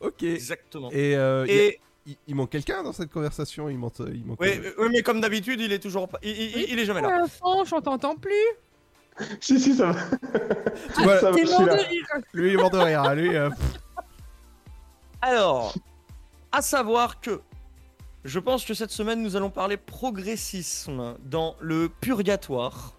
[0.00, 0.22] Ok.
[0.22, 0.90] Exactement.
[0.92, 3.68] Et, euh, il y a- Et- il, il manque quelqu'un dans cette conversation?
[3.68, 3.92] Il manque.
[3.98, 6.18] Il manque Oui, euh, oui, mais comme d'habitude, il est toujours pas.
[6.22, 7.22] Il, il- il est jamais là.
[7.24, 8.32] Euh, Franche, on t'entend plus.
[9.40, 10.00] Si, si, ça va.
[10.96, 11.76] Tu vois, Ça va, T'es je mort suis de là.
[11.76, 12.06] rire.
[12.32, 13.02] Lui, il est mort de rire.
[13.02, 13.50] hein, Lui, euh.
[15.22, 15.74] Alors,
[16.52, 17.40] à savoir que
[18.24, 22.94] je pense que cette semaine nous allons parler progressisme dans le purgatoire.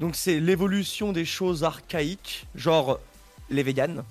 [0.00, 3.00] Donc c'est l'évolution des choses archaïques, genre
[3.50, 4.04] les véganes.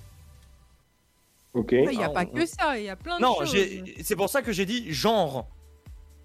[1.54, 1.72] Ok.
[1.72, 3.52] Il n'y a Ah, pas on- que ça, il y a plein de Non, choses.
[3.52, 5.46] j'ai- c'est pour ça que j'ai dit genre.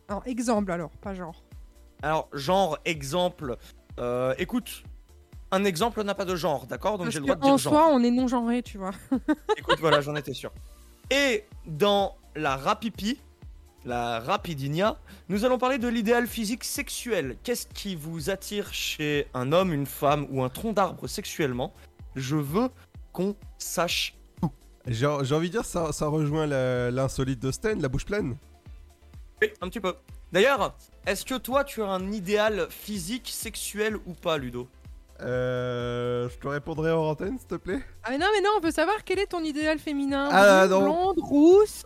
[0.09, 1.41] Alors, exemple alors, pas genre.
[2.01, 3.55] Alors, genre, exemple.
[3.99, 4.83] euh, écoute,
[5.53, 6.97] un exemple n'a pas de genre, d'accord?
[6.97, 7.73] Donc j'ai le droit de dire genre.
[7.73, 8.91] soi, on est non genré, tu vois.
[9.57, 10.51] Écoute, voilà, j'en étais sûr.
[11.11, 13.19] Et dans la rapipi,
[13.85, 14.97] la rapidinia,
[15.29, 17.37] nous allons parler de l'idéal physique sexuel.
[17.43, 21.71] Qu'est-ce qui vous attire chez un homme, une femme ou un tronc d'arbre sexuellement?
[22.15, 22.69] Je veux
[23.11, 24.15] qu'on sache.
[24.87, 28.35] J'ai j'ai envie de dire, ça, ça rejoint l'insolite de Sten, la bouche pleine.
[29.41, 29.93] Oui, un petit peu.
[30.31, 30.75] D'ailleurs,
[31.05, 34.67] est-ce que toi, tu as un idéal physique sexuel ou pas, Ludo?
[35.21, 36.29] Euh.
[36.29, 38.71] Je te répondrai en antenne, s'il te plaît Ah mais non, mais non, on veut
[38.71, 40.29] savoir quel est ton idéal féminin.
[40.31, 40.81] Ah, non.
[40.81, 41.83] Blonde, rousse.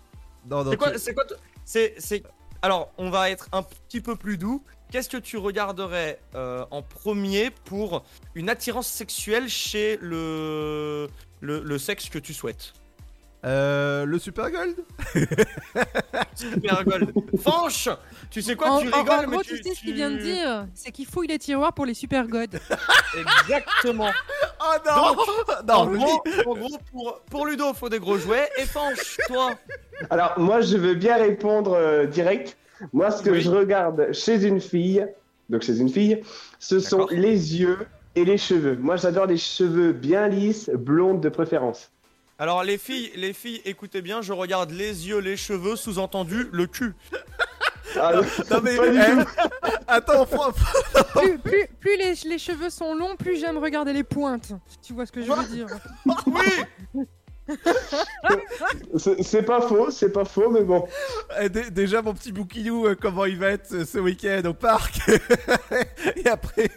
[0.50, 1.24] Non, non, C'est quoi, c'est quoi
[1.66, 2.24] c'est, c'est...
[2.62, 4.64] Alors, on va être un petit peu plus doux.
[4.92, 8.04] Qu'est-ce que tu regarderais euh, en premier pour
[8.36, 11.08] une attirance sexuelle chez le,
[11.42, 12.74] le, le sexe que tu souhaites?
[13.46, 14.06] Euh.
[14.06, 14.76] Le Super Gold
[16.36, 17.14] Super Gold.
[17.40, 17.90] Fanche
[18.32, 20.18] Tu sais quoi, en, tu rigoles, en gros, tu, tu sais ce qu'il vient de
[20.18, 22.46] dire C'est qu'il fouille les tiroirs pour les super gods.
[23.18, 24.10] Exactement.
[24.60, 28.50] Oh non Donc, Non, en, gros, en gros, pour, pour Ludo, faut des gros jouets.
[28.58, 29.52] Et Fanche, toi
[30.10, 32.58] Alors, moi, je veux bien répondre euh, direct.
[32.92, 33.42] Moi, ce que Oui.
[33.42, 35.06] je regarde chez une fille,
[35.50, 36.24] donc chez une fille,
[36.58, 37.78] ce sont les yeux
[38.16, 38.78] et les cheveux.
[38.78, 41.92] Moi, j'adore les cheveux bien lisses, blondes de préférence.
[42.40, 46.68] Alors, les filles, les filles, écoutez bien, je regarde les yeux, les cheveux, sous-entendu, le
[46.68, 46.94] cul.
[48.00, 48.12] Ah,
[48.52, 48.76] Non, mais.
[48.76, 49.70] eh.
[49.88, 50.52] Attends, Fran-
[51.16, 54.52] plus plus, plus les, les cheveux sont longs, plus j'aime regarder les pointes.
[54.86, 55.68] Tu vois ce que je veux dire.
[56.28, 57.56] Oui
[59.20, 60.86] C'est pas faux, c'est pas faux, mais bon.
[61.42, 64.54] Eh, dé- déjà, mon petit bouquillou, euh, comment il va être euh, ce week-end au
[64.54, 65.00] parc
[66.18, 66.70] Et après.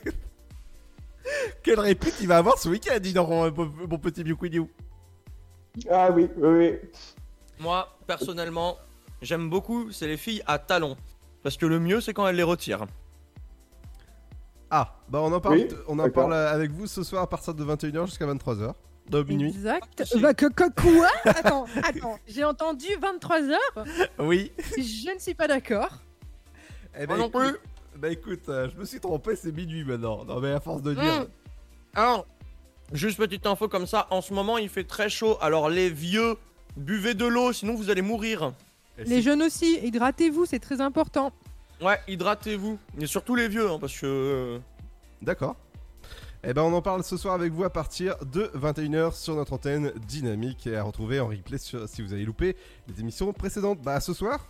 [1.65, 3.51] Quelle répute il va avoir ce week-end, dis donc, mon,
[3.89, 4.71] mon petit bouquillou
[5.91, 6.79] Ah oui, oui, oui.
[7.61, 8.77] Moi, personnellement,
[9.23, 10.97] j'aime beaucoup, c'est les filles à talons.
[11.43, 12.87] Parce que le mieux, c'est quand elles les retirent.
[14.71, 17.55] Ah, bah on en parle, Oui, on en parle avec vous ce soir à partir
[17.55, 18.73] de 21h jusqu'à 23h.
[19.09, 19.49] De minuit.
[19.49, 20.05] Exact.
[20.21, 21.09] Bah, que, que- quoi?
[21.25, 22.19] Attends, attends.
[22.29, 23.57] J'ai entendu 23h.
[24.21, 24.53] Oui.
[24.77, 25.89] Je ne suis pas d'accord.
[26.97, 27.57] Eh Moi non écoute- plus.
[27.99, 30.25] Bah écoute, euh, je me suis trompé, c'est minuit maintenant.
[30.25, 31.03] Non mais à force de dire.
[31.23, 31.27] Mmh.
[31.95, 32.27] Alors,
[32.93, 35.37] juste petite info comme ça, en ce moment, il fait très chaud.
[35.41, 36.37] Alors, les vieux,
[36.77, 38.53] buvez de l'eau, sinon vous allez mourir.
[38.99, 41.33] Et Les si- jeunes aussi, hydratez-vous, c'est très important.
[41.81, 42.79] Ouais, hydratez-vous.
[43.01, 44.07] Et surtout les vieux, hein, parce que...
[44.07, 44.59] euh,
[45.23, 45.57] D'accord.
[46.43, 49.53] Eh ben on en parle ce soir avec vous à partir de 21h sur notre
[49.53, 52.57] antenne dynamique et à retrouver en replay sur- si vous avez loupé
[52.89, 53.81] les émissions précédentes.
[53.83, 54.47] Bah à ce soir.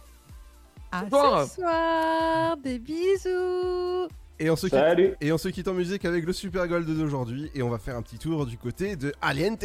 [0.92, 1.46] À Bonsoir.
[1.48, 4.08] ce soir, des bisous.
[4.42, 5.10] Et on se quitte, Salut.
[5.20, 7.94] et on se quitte en musique avec le Super Gold d'aujourd'hui et on va faire
[7.96, 9.64] un petit tour du côté de Aliente.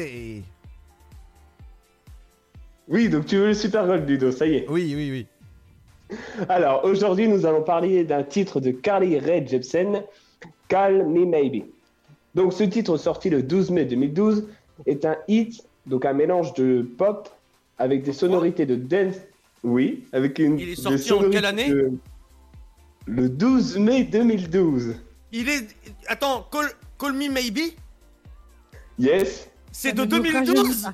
[2.88, 4.66] Oui, donc tu veux le Super Gold, Ludo, ça y est.
[4.70, 6.18] Oui, oui, oui.
[6.50, 10.04] Alors, aujourd'hui, nous allons parler d'un titre de Carly Rae Jepsen,
[10.68, 11.64] Call Me Maybe.
[12.36, 14.46] Donc, ce titre, sorti le 12 mai 2012,
[14.86, 17.30] est un hit, donc un mélange de pop
[17.80, 19.16] avec des sonorités de dance.
[19.64, 20.60] Oui, avec une.
[20.60, 21.92] Il est sorti en quelle année de-
[23.06, 24.96] Le 12 mai 2012.
[25.32, 25.68] Il est...
[26.08, 26.70] Attends, call,
[27.00, 27.60] call me maybe?
[28.98, 30.94] Yes, C'est Ça de ne nous 2012 rajeunit pas.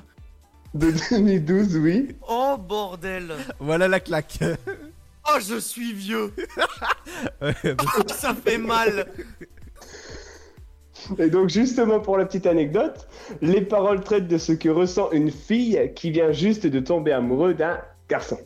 [0.74, 2.08] de 2012, oui.
[2.28, 4.38] Oh, bordel Voilà la claque.
[5.32, 6.32] Oh, je suis vieux
[7.40, 7.52] bah,
[8.08, 9.06] Ça fait mal
[11.16, 13.06] Et donc justement pour la petite anecdote,
[13.40, 17.54] les paroles traitent de ce que ressent une fille qui vient juste de tomber amoureux
[17.54, 18.36] d'un garçon.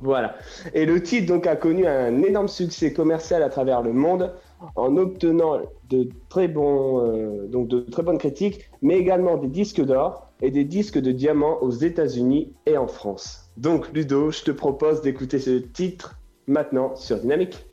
[0.00, 0.36] Voilà.
[0.74, 4.32] Et le titre donc a connu un énorme succès commercial à travers le monde
[4.76, 5.60] en obtenant
[5.90, 10.50] de très bons euh, donc de très bonnes critiques, mais également des disques d'or et
[10.50, 13.50] des disques de diamant aux États-Unis et en France.
[13.56, 17.66] Donc Ludo, je te propose d'écouter ce titre maintenant sur Dynamique.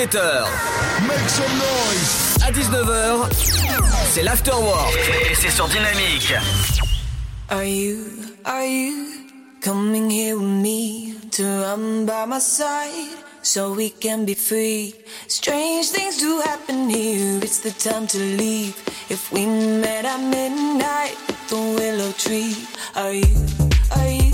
[0.00, 0.46] 17h.
[1.06, 2.38] Make some noise.
[2.42, 3.28] À 19h,
[4.08, 4.96] c'est l'afterwork.
[5.30, 6.32] Et c'est sur Dynamique.
[7.50, 8.06] Are you,
[8.46, 8.94] are you
[9.62, 13.12] coming here with me to run by my side
[13.42, 14.94] so we can be free?
[15.28, 17.38] Strange things do happen here.
[17.42, 18.74] It's the time to leave.
[19.10, 21.14] If we met at midnight,
[21.50, 22.56] the willow tree.
[22.96, 23.46] Are you,
[23.94, 24.29] are you?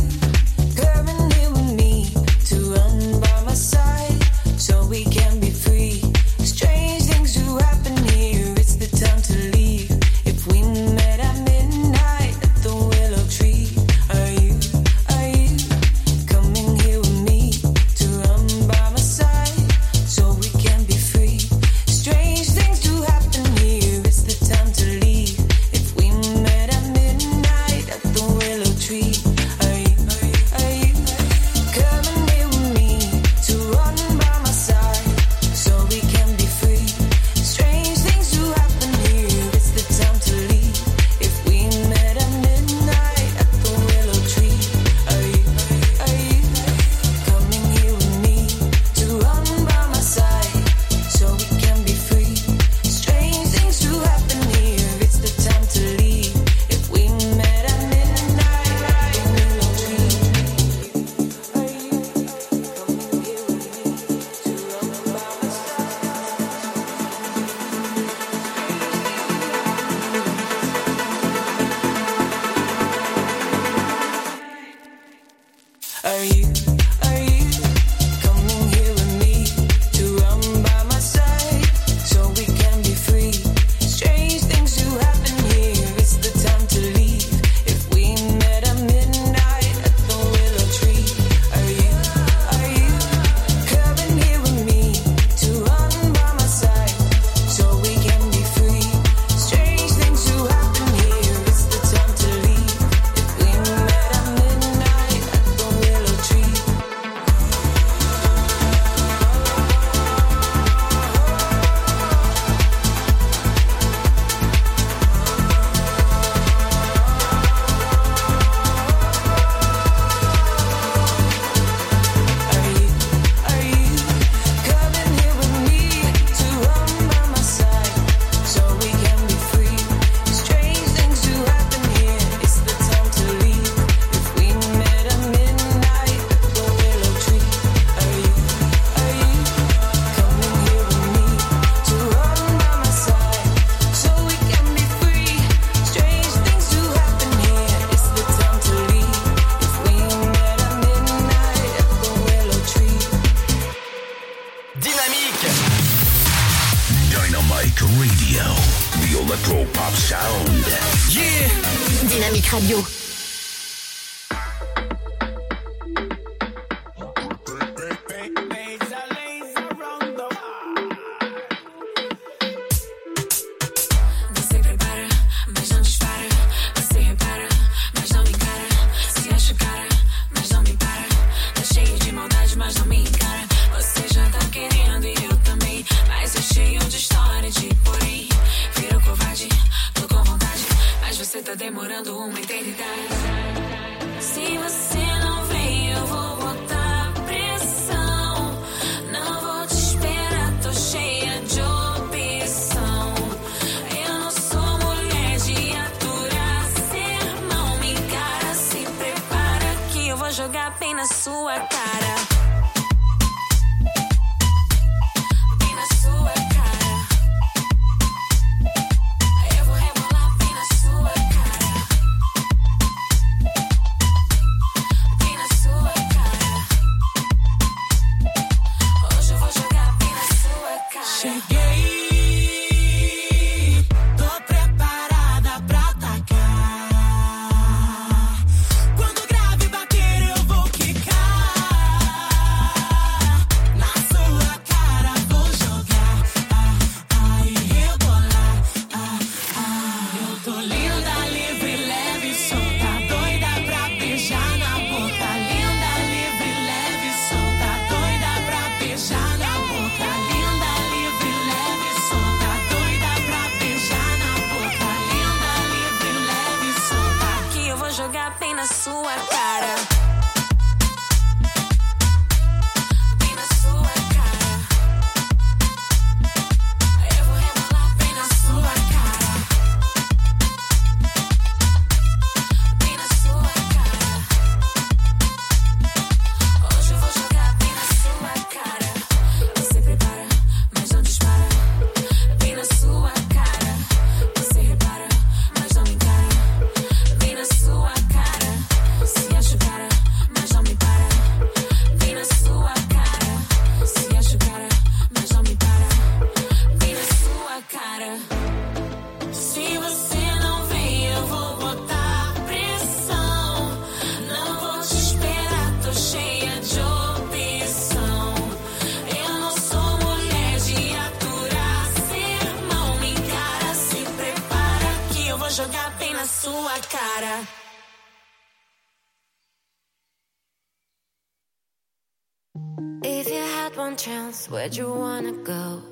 [333.03, 335.83] If you had one chance, where'd you wanna go?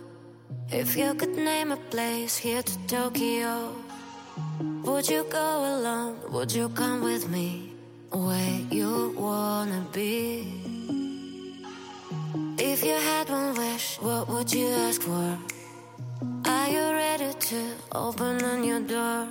[0.70, 3.73] If you could name a place here to Tokyo,
[4.82, 6.16] would you go alone?
[6.32, 7.73] Would you come with me?
[8.11, 10.53] Where you wanna be?
[12.59, 15.39] If you had one wish, what would you ask for?
[16.47, 17.61] Are you ready to
[17.93, 19.28] open a new door?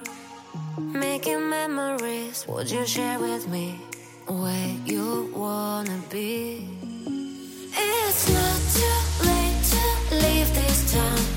[0.78, 3.80] Making memories, would you share with me?
[4.28, 6.83] Where you wanna be?
[7.76, 11.33] It's not too late to leave this town.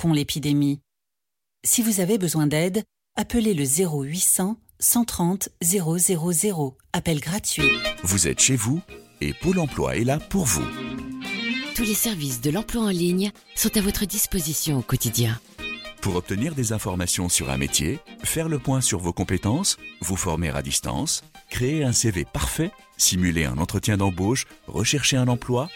[0.00, 0.80] Bloquons l'épidémie.
[1.64, 2.84] Si vous avez besoin d'aide,
[3.16, 6.76] appelez le 0800 130 000.
[6.92, 7.70] Appel gratuit.
[8.02, 8.80] Vous êtes chez vous
[9.20, 10.64] et Pôle emploi est là pour vous.
[11.74, 15.38] Tous les services de l'emploi en ligne sont à votre disposition au quotidien.
[16.00, 20.48] Pour obtenir des informations sur un métier, faire le point sur vos compétences, vous former
[20.48, 25.68] à distance, créer un CV parfait, simuler un entretien d'embauche, rechercher un emploi,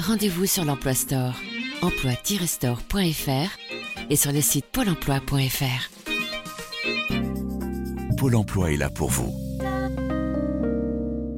[0.00, 1.36] Rendez-vous sur l'Emploi Store,
[1.82, 5.90] emploi-store.fr et sur le site pôle emploi.fr.
[8.16, 9.34] Pôle emploi est là pour vous.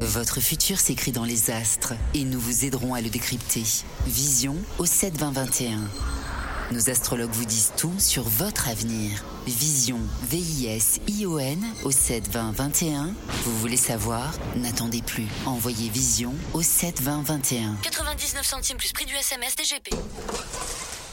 [0.00, 3.62] Votre futur s'écrit dans les astres et nous vous aiderons à le décrypter.
[4.06, 5.80] Vision au 7 20 21.
[6.72, 9.22] Nos astrologues vous disent tout sur votre avenir.
[9.46, 13.10] Vision, V-I-S-I-O-N au 7 20 21.
[13.44, 14.32] Vous voulez savoir?
[14.56, 15.26] N'attendez plus.
[15.44, 17.76] Envoyez Vision au 7 20 21.
[17.82, 19.90] 99 centimes plus prix du SMS DGP.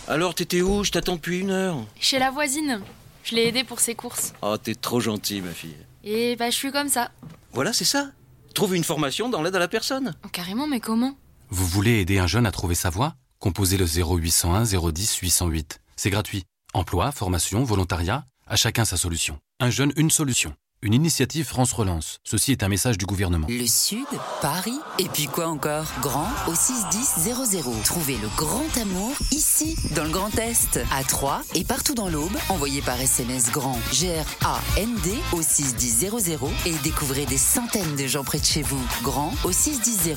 [0.07, 0.85] Alors, t'étais où?
[0.85, 1.85] Je t'attends depuis une heure.
[1.99, 2.81] Chez la voisine.
[3.25, 4.31] Je l'ai aidée pour ses courses.
[4.41, 5.75] Oh, t'es trop gentil, ma fille.
[6.05, 7.11] Et bah, je suis comme ça.
[7.51, 8.11] Voilà, c'est ça.
[8.55, 10.15] Trouve une formation dans l'aide à la personne.
[10.25, 11.17] Oh, carrément, mais comment?
[11.49, 13.15] Vous voulez aider un jeune à trouver sa voie?
[13.39, 15.79] Composez le 0801 010 808.
[15.95, 16.43] C'est gratuit.
[16.73, 19.39] Emploi, formation, volontariat, à chacun sa solution.
[19.61, 20.53] Un jeune, une solution.
[20.81, 22.19] Une initiative France Relance.
[22.23, 23.47] Ceci est un message du gouvernement.
[23.49, 24.05] Le Sud,
[24.41, 25.83] Paris, et puis quoi encore?
[25.99, 27.83] Grand au 61000.
[27.83, 32.31] Trouvez le grand amour ici, dans le Grand Est, à Troyes et partout dans l'Aube.
[32.47, 38.45] Envoyez par SMS grand G-R-A-N-D au 61000 et découvrez des centaines de gens près de
[38.45, 38.81] chez vous.
[39.03, 40.15] Grand au 61000.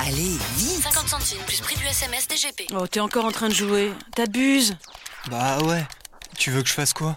[0.00, 2.72] Allez, vite 50 centimes plus prix du SMS DGP.
[2.74, 3.92] Oh, t'es encore en train de jouer.
[4.16, 4.76] T'abuses.
[5.30, 5.86] Bah ouais.
[6.36, 7.16] Tu veux que je fasse quoi?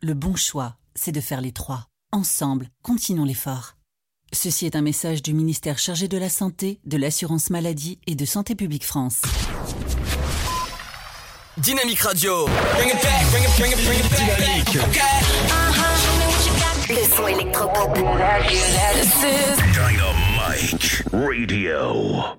[0.00, 1.88] Le bon choix, c'est de faire les trois.
[2.12, 3.74] Ensemble, continuons l'effort.
[4.32, 8.24] Ceci est un message du ministère chargé de la Santé, de l'Assurance Maladie et de
[8.24, 9.22] Santé Publique France.
[11.56, 12.46] Dynamique Radio.
[12.76, 14.68] Bring it back, bring it, bring it, bring it back.
[14.76, 14.88] Uh-huh.
[16.44, 16.90] Dynamique.
[16.90, 17.94] Le son électropop.
[19.74, 22.38] Dynamite Radio.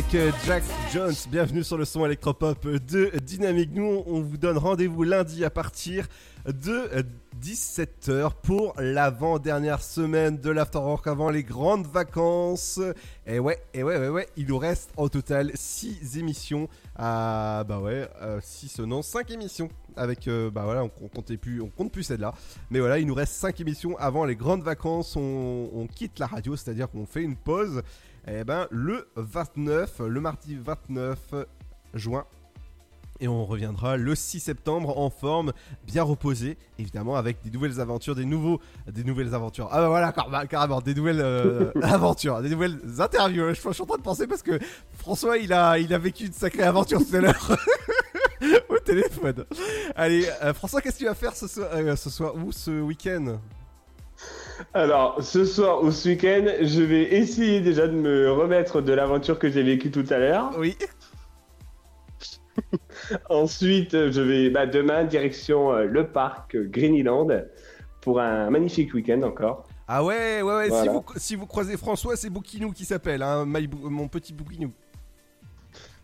[0.00, 0.62] Avec euh, Jack
[0.94, 1.12] Jones.
[1.28, 3.68] Bienvenue sur le son électropop de Dynamique.
[3.74, 6.06] Nous, on vous donne rendez-vous lundi à partir
[6.46, 7.04] de
[7.38, 12.80] 17h pour l'avant-dernière semaine de l'Afterwork avant les grandes vacances.
[13.26, 16.70] Et ouais, et ouais, ouais, ouais, il nous reste en total 6 émissions.
[16.96, 18.08] Ah, bah ouais,
[18.40, 19.68] 6, non, 5 émissions.
[19.96, 22.32] Avec, euh, bah voilà, on, comptait plus, compte plus celle-là.
[22.70, 25.14] Mais voilà, il nous reste 5 émissions avant les grandes vacances.
[25.16, 27.82] On quitte la radio, c'est-à-dire qu'on fait une pause.
[28.28, 31.18] Eh ben, le 29, le mardi 29
[31.94, 32.24] juin.
[33.22, 35.52] Et on reviendra le 6 septembre en forme,
[35.86, 38.60] bien reposé, évidemment, avec des nouvelles aventures, des nouveaux,
[38.90, 39.68] des nouvelles aventures.
[39.70, 43.48] Ah bah voilà, car- carrément, des nouvelles euh, aventures, des nouvelles interviews.
[43.50, 44.58] Je, je suis en train de penser parce que
[44.96, 47.56] François, il a, il a vécu une sacrée aventure tout à l'heure.
[48.70, 49.44] Au téléphone.
[49.94, 52.80] Allez, euh, François, qu'est-ce que tu vas faire ce soir, euh, ce soir ou ce
[52.80, 53.38] week-end?
[54.74, 59.38] Alors, ce soir ou ce week-end, je vais essayer déjà de me remettre de l'aventure
[59.38, 60.50] que j'ai vécue tout à l'heure.
[60.58, 60.76] Oui.
[63.30, 67.46] Ensuite, je vais bah, demain direction euh, le parc euh, Greenland
[68.00, 69.66] pour un magnifique week-end encore.
[69.88, 70.70] Ah ouais, ouais, ouais.
[70.70, 74.32] Si, vous, si vous croisez François, c'est Bouquinou qui s'appelle, hein, my bou- mon petit
[74.32, 74.70] Bouquinou.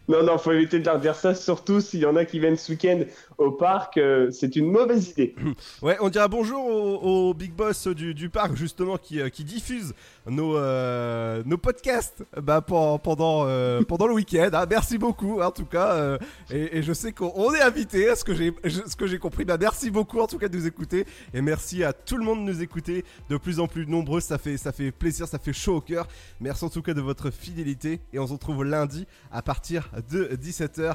[0.08, 2.56] Non, non, faut éviter de leur dire ça, surtout s'il y en a qui viennent
[2.56, 3.00] ce week-end
[3.38, 5.34] au parc, euh, c'est une mauvaise idée.
[5.82, 6.64] Ouais, on dira bonjour
[7.04, 9.94] au, big boss du, parc justement qui, euh, diffuse
[10.26, 14.48] nos, euh, nos podcasts bah, pen- pendant, euh, pendant le week-end.
[14.52, 14.64] hein.
[14.68, 16.18] Merci beaucoup en tout cas.
[16.50, 19.44] et, je sais qu'on on est invité, ce que j'ai ce que j'ai compris.
[19.44, 21.04] Bah, merci beaucoup en tout cas de nous écouter
[21.34, 23.04] et merci à tout le monde de nous écouter.
[23.28, 26.06] De plus en plus nombreux, ça fait, ça fait plaisir, ça fait chaud au cœur.
[26.40, 30.30] Merci en tout cas de votre fidélité et on se retrouve lundi à partir de
[30.36, 30.94] 17h.